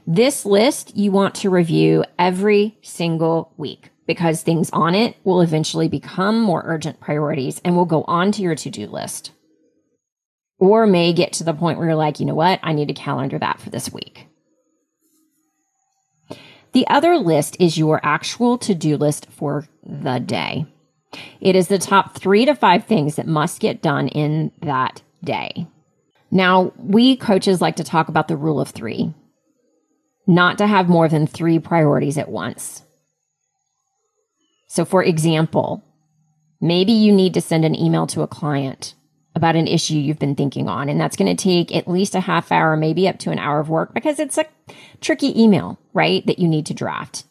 This 0.08 0.46
list 0.46 0.96
you 0.96 1.12
want 1.12 1.36
to 1.36 1.50
review 1.50 2.04
every 2.18 2.78
single 2.82 3.54
week 3.58 3.91
because 4.08 4.42
things 4.42 4.70
on 4.72 4.96
it 4.96 5.16
will 5.24 5.42
eventually 5.42 5.88
become 5.88 6.40
more 6.40 6.64
urgent 6.66 7.00
priorities 7.00 7.62
and 7.64 7.76
will 7.76 7.86
go 7.86 8.04
onto 8.08 8.42
your 8.42 8.56
to 8.56 8.70
do 8.70 8.88
list. 8.88 9.32
Or 10.60 10.86
may 10.86 11.14
get 11.14 11.34
to 11.34 11.44
the 11.44 11.54
point 11.54 11.78
where 11.78 11.88
you're 11.88 11.96
like, 11.96 12.20
you 12.20 12.26
know 12.26 12.36
what, 12.36 12.60
I 12.62 12.74
need 12.74 12.88
to 12.90 12.94
calendar 12.94 13.40
that 13.40 13.60
for 13.60 13.70
this 13.70 13.92
week. 13.92 14.28
The 16.74 16.88
other 16.88 17.18
list 17.18 17.58
is 17.60 17.78
your 17.78 18.00
actual 18.04 18.58
to 18.60 18.74
do 18.74 18.96
list 18.96 19.28
for 19.30 19.68
the 19.84 20.20
day. 20.20 20.66
It 21.42 21.56
is 21.56 21.68
the 21.68 21.80
top 21.80 22.18
three 22.18 22.46
to 22.46 22.56
five 22.56 22.86
things 22.86 23.16
that 23.16 23.28
must 23.28 23.60
get 23.60 23.82
done 23.82 24.08
in 24.08 24.52
that 24.62 25.02
day. 25.24 25.68
Now, 26.32 26.72
we 26.78 27.18
coaches 27.18 27.60
like 27.60 27.76
to 27.76 27.84
talk 27.84 28.08
about 28.08 28.30
the 28.30 28.38
rule 28.38 28.62
of 28.62 28.70
three, 28.70 29.14
not 30.26 30.58
to 30.60 30.68
have 30.68 30.88
more 30.88 31.10
than 31.10 31.28
three 31.28 31.60
priorities 31.60 32.18
at 32.18 32.30
once. 32.30 32.84
So, 34.72 34.86
for 34.86 35.04
example, 35.04 35.84
maybe 36.62 36.94
you 36.94 37.12
need 37.12 37.34
to 37.34 37.42
send 37.42 37.66
an 37.66 37.76
email 37.76 38.08
to 38.08 38.22
a 38.22 38.28
client 38.28 38.96
about 39.36 39.58
an 39.58 39.68
issue 39.68 39.96
you've 39.96 40.18
been 40.18 40.34
thinking 40.34 40.70
on, 40.70 40.88
and 40.88 40.98
that's 40.98 41.18
going 41.18 41.36
to 41.36 41.44
take 41.44 41.76
at 41.76 41.90
least 41.90 42.16
a 42.16 42.22
half 42.22 42.54
hour, 42.54 42.78
maybe 42.78 43.06
up 43.06 43.20
to 43.20 43.32
an 43.32 43.38
hour 43.38 43.60
of 43.60 43.68
work 43.68 43.94
because 43.94 44.18
it's 44.18 44.38
a 44.38 44.46
tricky 45.02 45.38
email, 45.38 45.78
right? 45.92 46.26
That 46.26 46.40
you 46.40 46.48
need 46.48 46.66
to 46.68 46.74
draft. 46.74 47.26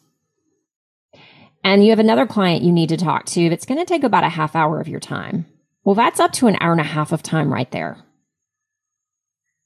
And 1.63 1.83
you 1.83 1.89
have 1.89 1.97
another 1.97 2.27
client 2.27 2.61
you 2.61 2.71
need 2.71 2.89
to 2.89 2.97
talk 2.97 3.25
to 3.29 3.49
that's 3.49 3.65
going 3.65 3.79
to 3.79 3.85
take 3.85 4.03
about 4.03 4.23
a 4.23 4.29
half 4.29 4.55
hour 4.55 4.79
of 4.79 4.87
your 4.87 4.99
time. 4.99 5.47
Well, 5.83 5.95
that's 5.95 6.19
up 6.19 6.33
to 6.33 6.45
an 6.45 6.57
hour 6.61 6.73
and 6.73 6.81
a 6.81 6.83
half 6.83 7.11
of 7.11 7.23
time 7.23 7.51
right 7.51 7.71
there. 7.71 7.97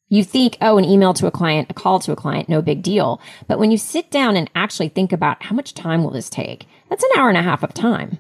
You 0.08 0.24
think, 0.24 0.58
oh, 0.62 0.78
an 0.78 0.86
email 0.86 1.14
to 1.16 1.28
a 1.28 1.32
client, 1.32 1.72
a 1.72 1.74
call 1.74 2.00
to 2.00 2.12
a 2.12 2.16
client, 2.16 2.48
no 2.48 2.62
big 2.62 2.84
deal. 2.84 3.20
But 3.48 3.60
when 3.60 3.72
you 3.72 3.78
sit 3.78 4.12
down 4.12 4.38
and 4.38 4.50
actually 4.54 4.90
think 4.90 5.12
about 5.12 5.44
how 5.44 5.56
much 5.56 5.74
time 5.74 6.04
will 6.04 6.12
this 6.12 6.30
take, 6.30 6.68
that's 6.90 7.04
an 7.04 7.10
hour 7.18 7.30
and 7.30 7.38
a 7.38 7.42
half 7.42 7.64
of 7.64 7.74
time. 7.74 8.20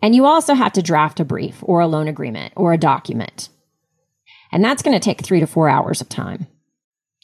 And 0.00 0.14
you 0.14 0.24
also 0.24 0.54
have 0.54 0.72
to 0.74 0.82
draft 0.82 1.18
a 1.18 1.24
brief 1.24 1.58
or 1.62 1.80
a 1.80 1.86
loan 1.86 2.06
agreement 2.06 2.52
or 2.56 2.72
a 2.72 2.78
document. 2.78 3.48
And 4.52 4.64
that's 4.64 4.82
going 4.82 4.98
to 4.98 5.04
take 5.04 5.22
three 5.22 5.40
to 5.40 5.46
four 5.46 5.68
hours 5.68 6.00
of 6.00 6.08
time. 6.08 6.46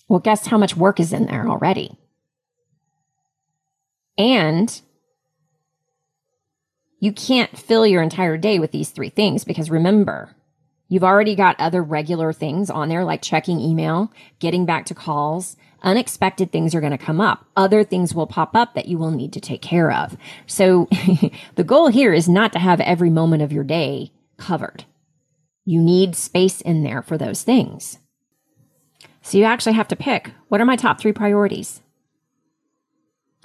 Well, 0.08 0.18
guess 0.18 0.46
how 0.46 0.58
much 0.58 0.76
work 0.76 0.98
is 0.98 1.12
in 1.12 1.26
there 1.26 1.48
already? 1.48 1.96
And 4.18 4.80
you 6.98 7.12
can't 7.12 7.56
fill 7.56 7.86
your 7.86 8.02
entire 8.02 8.36
day 8.36 8.58
with 8.58 8.72
these 8.72 8.90
three 8.90 9.10
things 9.10 9.44
because 9.44 9.70
remember, 9.70 10.34
You've 10.90 11.04
already 11.04 11.36
got 11.36 11.58
other 11.60 11.84
regular 11.84 12.32
things 12.32 12.68
on 12.68 12.88
there 12.88 13.04
like 13.04 13.22
checking 13.22 13.60
email, 13.60 14.12
getting 14.40 14.66
back 14.66 14.86
to 14.86 14.94
calls. 14.94 15.56
Unexpected 15.82 16.50
things 16.50 16.74
are 16.74 16.80
going 16.80 16.90
to 16.90 16.98
come 16.98 17.20
up. 17.20 17.46
Other 17.56 17.84
things 17.84 18.12
will 18.12 18.26
pop 18.26 18.56
up 18.56 18.74
that 18.74 18.86
you 18.88 18.98
will 18.98 19.12
need 19.12 19.32
to 19.34 19.40
take 19.40 19.62
care 19.62 19.92
of. 19.92 20.16
So 20.48 20.88
the 21.54 21.64
goal 21.64 21.88
here 21.88 22.12
is 22.12 22.28
not 22.28 22.52
to 22.54 22.58
have 22.58 22.80
every 22.80 23.08
moment 23.08 23.40
of 23.40 23.52
your 23.52 23.62
day 23.62 24.10
covered. 24.36 24.84
You 25.64 25.80
need 25.80 26.16
space 26.16 26.60
in 26.60 26.82
there 26.82 27.02
for 27.02 27.16
those 27.16 27.44
things. 27.44 28.00
So 29.22 29.38
you 29.38 29.44
actually 29.44 29.74
have 29.74 29.88
to 29.88 29.96
pick 29.96 30.32
what 30.48 30.60
are 30.60 30.66
my 30.66 30.76
top 30.76 31.00
three 31.00 31.12
priorities? 31.12 31.82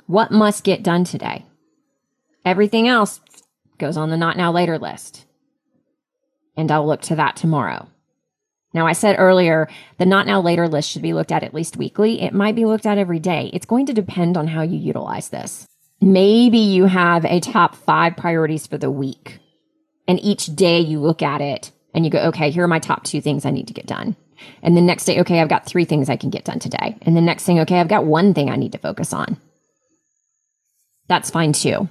What 0.08 0.32
must 0.32 0.64
get 0.64 0.82
done 0.82 1.04
today? 1.04 1.46
Everything 2.44 2.88
else 2.88 3.20
goes 3.78 3.98
on 3.98 4.10
the 4.10 4.18
not 4.18 4.36
now 4.36 4.52
later 4.52 4.80
list 4.80 5.25
and 6.58 6.72
I'll 6.72 6.88
look 6.88 7.02
to 7.04 7.16
that 7.16 7.36
tomorrow. 7.36 7.88
Now, 8.74 8.86
I 8.86 8.94
said 8.94 9.16
earlier, 9.18 9.70
the 9.98 10.06
not 10.06 10.28
now 10.28 10.42
later 10.42 10.68
list 10.68 10.90
should 10.90 11.02
be 11.02 11.14
looked 11.14 11.32
at 11.32 11.44
at 11.44 11.54
least 11.54 11.78
weekly. 11.78 12.22
It 12.22 12.34
might 12.34 12.56
be 12.56 12.66
looked 12.66 12.86
at 12.86 12.98
every 12.98 13.20
day. 13.20 13.50
It's 13.54 13.66
going 13.66 13.86
to 13.86 13.94
depend 13.94 14.36
on 14.36 14.48
how 14.48 14.64
you 14.64 14.78
utilize 14.78 15.30
this. 15.30 15.66
Maybe 16.02 16.58
you 16.58 16.86
have 16.86 17.24
a 17.24 17.40
top 17.40 17.76
five 17.76 18.18
priorities 18.18 18.68
for 18.68 18.78
the 18.78 18.92
week, 18.92 19.40
and 20.10 20.20
each 20.20 20.54
day 20.56 20.82
you 20.82 21.00
look 21.00 21.22
at 21.22 21.40
it 21.40 21.72
and 21.94 22.04
you 22.04 22.12
go, 22.12 22.20
okay, 22.20 22.52
here 22.52 22.66
are 22.66 22.68
my 22.68 22.80
top 22.80 23.06
two 23.06 23.22
things 23.22 23.46
I 23.46 23.52
need 23.52 23.68
to 23.68 23.74
get 23.74 23.88
done. 23.88 24.18
And 24.62 24.76
the 24.76 24.82
next 24.82 25.06
day, 25.06 25.22
okay, 25.22 25.40
I've 25.40 25.48
got 25.48 25.66
three 25.66 25.86
things 25.86 26.10
I 26.10 26.18
can 26.18 26.30
get 26.30 26.44
done 26.44 26.60
today. 26.60 26.98
And 27.04 27.16
the 27.16 27.22
next 27.22 27.46
thing, 27.46 27.62
okay, 27.62 27.80
I've 27.80 27.88
got 27.88 28.06
one 28.06 28.34
thing 28.34 28.50
I 28.50 28.58
need 28.58 28.74
to 28.74 28.78
focus 28.78 29.14
on. 29.14 29.38
That's 31.08 31.30
fine 31.30 31.54
too. 31.54 31.88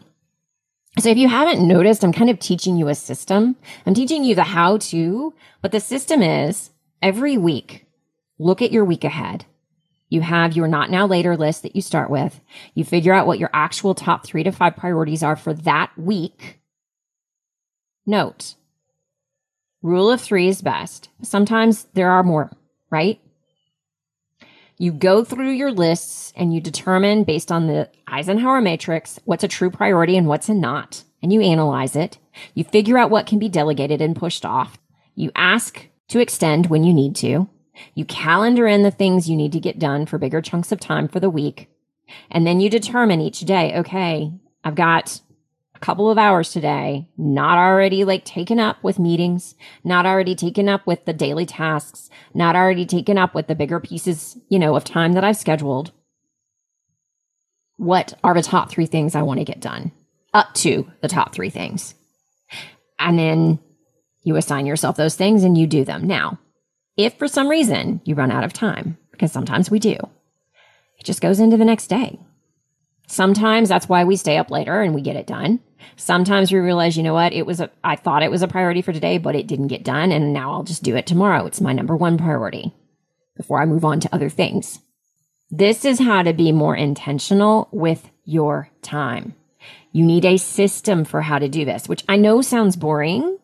So 0.99 1.09
if 1.09 1.19
you 1.19 1.29
haven't 1.29 1.67
noticed, 1.67 2.05
I'm 2.05 2.13
kind 2.13 2.31
of 2.31 2.39
teaching 2.39 2.77
you 2.77 2.89
a 2.89 2.95
system. 2.95 3.57
I'm 3.85 3.95
teaching 3.95 4.23
you 4.23 4.35
the 4.35 4.45
how 4.45 4.79
to, 4.79 5.35
but 5.61 5.73
the 5.73 5.81
system 5.81 6.23
is 6.23 6.71
every 7.03 7.37
week, 7.37 7.87
look 8.39 8.63
at 8.63 8.71
your 8.71 8.85
week 8.85 9.03
ahead. 9.03 9.45
You 10.09 10.21
have 10.21 10.55
your 10.55 10.69
not 10.69 10.91
now 10.91 11.07
later 11.07 11.37
list 11.37 11.63
that 11.63 11.75
you 11.75 11.83
start 11.83 12.11
with. 12.11 12.41
You 12.75 12.85
figure 12.85 13.13
out 13.13 13.27
what 13.27 13.41
your 13.41 13.51
actual 13.53 13.95
top 13.95 14.25
three 14.25 14.45
to 14.45 14.53
five 14.53 14.77
priorities 14.77 15.25
are 15.25 15.35
for 15.35 15.53
that 15.53 15.91
week. 15.99 16.61
Note, 18.07 18.55
rule 19.83 20.11
of 20.11 20.21
three 20.21 20.47
is 20.47 20.63
best. 20.63 21.09
Sometimes 21.23 21.89
there 21.95 22.11
are 22.11 22.23
more, 22.23 22.53
right? 22.91 23.21
You 24.77 24.93
go 24.93 25.23
through 25.25 25.53
your 25.53 25.71
lists 25.71 26.33
and 26.37 26.53
you 26.53 26.61
determine 26.61 27.25
based 27.25 27.53
on 27.53 27.67
the 27.67 27.89
Eisenhower 28.09 28.61
matrix 28.61 29.21
what's 29.25 29.45
a 29.45 29.49
true 29.49 29.71
priority 29.71 30.17
and 30.17 30.27
what's 30.27 30.49
a 30.49 30.55
not. 30.55 31.05
And 31.23 31.33
you 31.33 31.41
analyze 31.41 31.97
it. 31.97 32.19
You 32.55 32.65
figure 32.65 32.99
out 32.99 33.11
what 33.11 33.27
can 33.27 33.39
be 33.39 33.49
delegated 33.49 34.01
and 34.03 34.17
pushed 34.17 34.45
off. 34.45 34.79
You 35.15 35.31
ask 35.37 35.89
to 36.09 36.21
extend 36.21 36.67
when 36.67 36.85
you 36.85 36.93
need 36.93 37.17
to. 37.17 37.49
You 37.95 38.05
calendar 38.05 38.67
in 38.67 38.83
the 38.83 38.91
things 38.91 39.29
you 39.29 39.37
need 39.37 39.53
to 39.53 39.61
get 39.61 39.79
done 39.79 40.07
for 40.07 40.19
bigger 40.19 40.41
chunks 40.41 40.73
of 40.73 40.81
time 40.81 41.09
for 41.09 41.21
the 41.21 41.31
week. 41.31 41.69
And 42.31 42.47
then 42.47 42.61
you 42.61 42.69
determine 42.69 43.21
each 43.21 43.41
day, 43.41 43.77
okay, 43.79 44.33
I've 44.63 44.75
got 44.75 45.21
couple 45.85 46.11
of 46.11 46.17
hours 46.17 46.51
today, 46.51 47.07
not 47.19 47.59
already 47.59 48.05
like 48.05 48.25
taken 48.25 48.59
up 48.59 48.83
with 48.83 48.99
meetings, 48.99 49.55
not 49.85 50.07
already 50.07 50.35
taken 50.35 50.67
up 50.67 50.87
with 50.87 51.05
the 51.05 51.13
daily 51.13 51.45
tasks, 51.45 52.09
not 52.33 52.57
already 52.57 52.87
taken 52.87 53.19
up 53.19 53.35
with 53.35 53.49
the 53.49 53.55
bigger 53.55 53.79
pieces, 53.79 54.39
you 54.49 54.59
know, 54.59 54.75
of 54.77 54.83
time 54.83 55.13
that 55.13 55.25
I've 55.25 55.37
scheduled. 55.37 55.93
What 57.77 58.15
are 58.25 58.33
the 58.33 58.41
top 58.41 58.71
three 58.71 58.87
things 58.87 59.15
I 59.15 59.21
want 59.21 59.41
to 59.41 59.45
get 59.45 59.61
done? 59.61 59.93
Up 60.33 60.55
to 60.55 60.91
the 61.03 61.09
top 61.09 61.35
three 61.35 61.51
things. 61.51 61.95
And 62.99 63.19
then 63.19 63.59
you 64.23 64.37
assign 64.37 64.65
yourself 64.65 64.97
those 64.97 65.17
things 65.17 65.45
and 65.45 65.59
you 65.59 65.67
do 65.67 65.85
them. 65.85 66.07
Now, 66.07 66.39
if 66.97 67.19
for 67.19 67.29
some 67.29 67.49
reason 67.49 68.01
you 68.07 68.15
run 68.15 68.31
out 68.31 68.45
of 68.45 68.55
time, 68.55 68.97
because 69.11 69.33
sometimes 69.33 69.71
we 69.71 69.81
do, 69.81 69.99
it 70.99 71.05
just 71.05 71.21
goes 71.21 71.41
into 71.41 71.59
the 71.59 71.65
next 71.67 71.89
day. 71.89 72.19
Sometimes 73.07 73.69
that's 73.69 73.89
why 73.89 74.05
we 74.05 74.17
stay 74.17 74.39
up 74.39 74.51
later 74.51 74.81
and 74.81 74.95
we 74.95 75.03
get 75.03 75.17
it 75.17 75.27
done. 75.27 75.61
Sometimes 75.97 76.51
we 76.51 76.59
realize, 76.59 76.97
you 76.97 77.03
know 77.03 77.15
what, 77.15 77.33
it 77.33 77.47
was 77.47 77.61
a, 77.61 77.71
I 77.83 77.97
thought 77.97 78.23
it 78.23 78.31
was 78.31 78.43
a 78.43 78.49
priority 78.49 78.83
for 78.83 78.93
today, 78.93 79.19
but 79.19 79.37
it 79.37 79.47
didn't 79.47 79.69
get 79.69 79.85
done. 79.85 80.11
And 80.11 80.33
now 80.33 80.53
I'll 80.53 80.65
just 80.65 80.83
do 80.83 80.97
it 80.97 81.07
tomorrow. 81.07 81.47
It's 81.47 81.61
my 81.61 81.73
number 81.73 81.97
one 81.97 82.17
priority 82.19 82.75
before 83.37 83.61
I 83.61 83.67
move 83.67 83.85
on 83.85 84.01
to 84.01 84.15
other 84.15 84.31
things. 84.31 84.81
This 85.51 85.85
is 85.85 86.01
how 86.01 86.23
to 86.23 86.33
be 86.33 86.51
more 86.51 86.75
intentional 86.75 87.69
with 87.71 88.11
your 88.25 88.71
time. 88.83 89.35
You 89.93 90.05
need 90.05 90.25
a 90.25 90.39
system 90.39 91.05
for 91.05 91.21
how 91.21 91.39
to 91.39 91.49
do 91.49 91.65
this, 91.65 91.89
which 91.89 92.05
I 92.09 92.17
know 92.17 92.41
sounds 92.41 92.77
boring, 92.77 93.39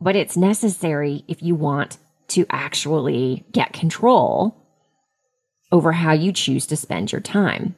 but 0.00 0.16
it's 0.16 0.36
necessary 0.36 1.24
if 1.28 1.42
you 1.42 1.54
want 1.54 1.96
to 2.28 2.44
actually 2.50 3.44
get 3.52 3.72
control 3.72 4.56
over 5.70 5.92
how 5.92 6.12
you 6.12 6.32
choose 6.32 6.66
to 6.66 6.76
spend 6.76 7.12
your 7.12 7.20
time. 7.20 7.76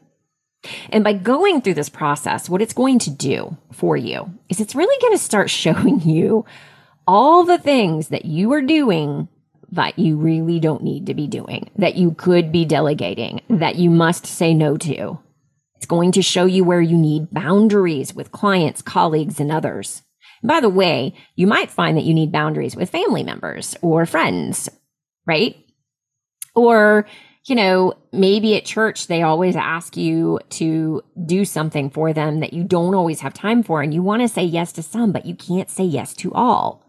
And 0.90 1.04
by 1.04 1.12
going 1.12 1.60
through 1.60 1.74
this 1.74 1.88
process, 1.88 2.48
what 2.48 2.62
it's 2.62 2.72
going 2.72 2.98
to 3.00 3.10
do 3.10 3.56
for 3.72 3.96
you 3.96 4.32
is 4.48 4.60
it's 4.60 4.74
really 4.74 5.00
going 5.00 5.14
to 5.14 5.22
start 5.22 5.50
showing 5.64 6.00
you 6.00 6.44
all 7.06 7.44
the 7.44 7.58
things 7.58 8.08
that 8.08 8.24
you 8.24 8.52
are 8.52 8.62
doing 8.62 9.28
that 9.72 9.98
you 9.98 10.16
really 10.16 10.60
don't 10.60 10.82
need 10.82 11.06
to 11.06 11.14
be 11.14 11.26
doing, 11.26 11.68
that 11.76 11.96
you 11.96 12.12
could 12.12 12.52
be 12.52 12.64
delegating, 12.64 13.40
that 13.48 13.76
you 13.76 13.90
must 13.90 14.26
say 14.26 14.54
no 14.54 14.76
to. 14.76 15.18
It's 15.76 15.86
going 15.86 16.12
to 16.12 16.22
show 16.22 16.46
you 16.46 16.64
where 16.64 16.80
you 16.80 16.96
need 16.96 17.30
boundaries 17.30 18.14
with 18.14 18.32
clients, 18.32 18.82
colleagues, 18.82 19.40
and 19.40 19.50
others. 19.50 20.02
by 20.42 20.60
the 20.60 20.68
way, 20.68 21.14
you 21.36 21.46
might 21.46 21.70
find 21.70 21.96
that 21.96 22.04
you 22.04 22.14
need 22.14 22.30
boundaries 22.30 22.76
with 22.76 22.90
family 22.90 23.22
members 23.22 23.76
or 23.82 24.06
friends, 24.06 24.68
right? 25.26 25.56
Or 26.54 27.06
you 27.46 27.54
know, 27.54 27.94
maybe 28.10 28.56
at 28.56 28.64
church 28.64 29.06
they 29.06 29.22
always 29.22 29.54
ask 29.54 29.96
you 29.96 30.40
to 30.50 31.02
do 31.26 31.44
something 31.44 31.90
for 31.90 32.12
them 32.12 32.40
that 32.40 32.52
you 32.52 32.64
don't 32.64 32.94
always 32.94 33.20
have 33.20 33.34
time 33.34 33.62
for. 33.62 33.82
And 33.82 33.92
you 33.92 34.02
want 34.02 34.22
to 34.22 34.28
say 34.28 34.44
yes 34.44 34.72
to 34.72 34.82
some, 34.82 35.12
but 35.12 35.26
you 35.26 35.34
can't 35.34 35.70
say 35.70 35.84
yes 35.84 36.14
to 36.14 36.32
all. 36.32 36.84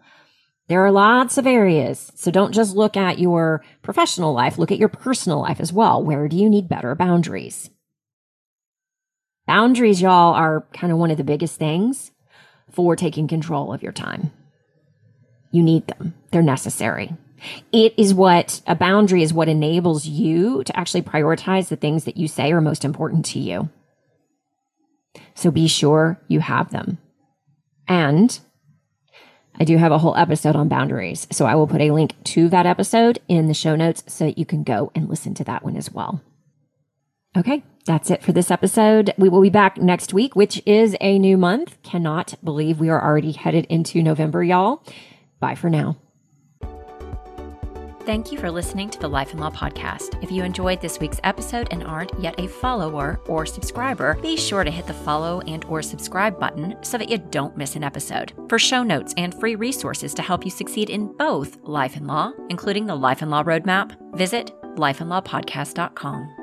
There 0.68 0.84
are 0.84 0.92
lots 0.92 1.38
of 1.38 1.46
areas. 1.46 2.12
So 2.16 2.32
don't 2.32 2.54
just 2.54 2.76
look 2.76 2.98
at 2.98 3.20
your 3.20 3.64
professional 3.84 4.34
life, 4.34 4.58
look 4.58 4.72
at 4.72 4.80
your 4.80 4.90
personal 4.90 5.42
life 5.42 5.60
as 5.60 5.72
well. 5.74 6.02
Where 6.02 6.28
do 6.28 6.38
you 6.38 6.50
need 6.50 6.70
better 6.70 6.96
boundaries? 6.96 7.70
Boundaries, 9.46 10.02
y'all, 10.02 10.34
are 10.34 10.66
kind 10.74 10.92
of 10.92 10.98
one 10.98 11.12
of 11.12 11.18
the 11.18 11.24
biggest 11.24 11.60
things 11.60 12.12
for 12.72 12.96
taking 12.96 13.28
control 13.28 13.72
of 13.72 13.84
your 13.84 13.92
time. 13.92 14.32
You 15.52 15.62
need 15.62 15.86
them. 15.88 16.16
They're 16.32 16.42
necessary. 16.42 17.14
It 17.72 17.94
is 17.98 18.14
what 18.14 18.62
a 18.68 18.76
boundary 18.76 19.24
is 19.24 19.34
what 19.34 19.50
enables 19.50 20.06
you 20.06 20.64
to 20.64 20.78
actually 20.78 21.02
prioritize 21.02 21.70
the 21.70 21.76
things 21.76 22.06
that 22.06 22.18
you 22.18 22.28
say 22.28 22.52
are 22.52 22.62
most 22.62 22.86
important 22.86 23.26
to 23.28 23.40
you. 23.40 23.70
So 25.34 25.52
be 25.52 25.68
sure 25.68 26.20
you 26.28 26.40
have 26.40 26.72
them. 26.72 26.98
And 27.88 28.40
I 29.60 29.64
do 29.64 29.78
have 29.78 29.92
a 29.92 29.98
whole 29.98 30.16
episode 30.16 30.56
on 30.56 30.68
boundaries. 30.68 31.28
So 31.32 31.46
I 31.46 31.56
will 31.56 31.68
put 31.68 31.82
a 31.82 31.92
link 31.92 32.22
to 32.26 32.50
that 32.50 32.66
episode 32.66 33.20
in 33.28 33.48
the 33.48 33.54
show 33.54 33.76
notes 33.76 34.04
so 34.08 34.26
that 34.26 34.38
you 34.38 34.46
can 34.46 34.64
go 34.64 34.92
and 34.96 35.10
listen 35.10 35.34
to 35.36 35.44
that 35.46 35.64
one 35.64 35.78
as 35.78 35.92
well. 35.92 36.22
Okay. 37.38 37.64
That's 37.86 38.10
it 38.10 38.24
for 38.24 38.32
this 38.32 38.50
episode. 38.50 39.14
We 39.18 39.30
will 39.30 39.42
be 39.42 39.50
back 39.50 39.78
next 39.78 40.14
week, 40.14 40.36
which 40.36 40.62
is 40.66 40.96
a 41.00 41.20
new 41.20 41.38
month. 41.38 41.78
Cannot 41.84 42.34
believe 42.44 42.80
we 42.80 42.90
are 42.90 43.04
already 43.04 43.34
headed 43.34 43.66
into 43.66 44.02
November, 44.02 44.44
y'all. 44.44 44.84
Bye 45.40 45.56
for 45.56 45.70
now. 45.70 45.98
Thank 48.06 48.32
you 48.32 48.38
for 48.38 48.52
listening 48.52 48.92
to 48.92 49.00
the 49.00 49.08
Life 49.08 49.32
and 49.32 49.40
Law 49.40 49.50
Podcast. 49.50 50.22
If 50.24 50.32
you 50.32 50.44
enjoyed 50.44 50.80
this 50.80 51.00
week's 51.00 51.20
episode 51.24 51.70
and 51.72 51.84
aren't 51.84 52.14
yet 52.20 52.40
a 52.40 52.48
follower 52.48 53.20
or 53.26 53.48
subscriber, 53.48 54.14
be 54.22 54.38
sure 54.38 54.64
to 54.64 54.70
hit 54.70 54.86
the 54.86 54.94
follow 54.94 55.42
and 55.48 55.66
or 55.66 55.82
subscribe 55.82 56.40
button 56.40 56.78
so 56.84 57.00
that 57.00 57.10
you 57.10 57.18
don't 57.18 57.58
miss 57.58 57.76
an 57.76 57.84
episode. 57.84 58.32
For 58.48 58.60
show 58.60 58.84
notes 58.84 59.16
and 59.18 59.34
free 59.40 59.56
resources 59.56 60.14
to 60.14 60.22
help 60.22 60.46
you 60.46 60.52
succeed 60.52 60.92
in 60.92 61.18
both 61.18 61.58
life 61.64 61.96
and 61.96 62.06
law, 62.06 62.32
including 62.50 62.86
the 62.86 62.96
Life 62.96 63.24
and 63.24 63.32
Law 63.32 63.44
Roadmap, 63.44 63.96
visit 64.16 64.52
lifeandlawpodcast.com. 64.76 66.35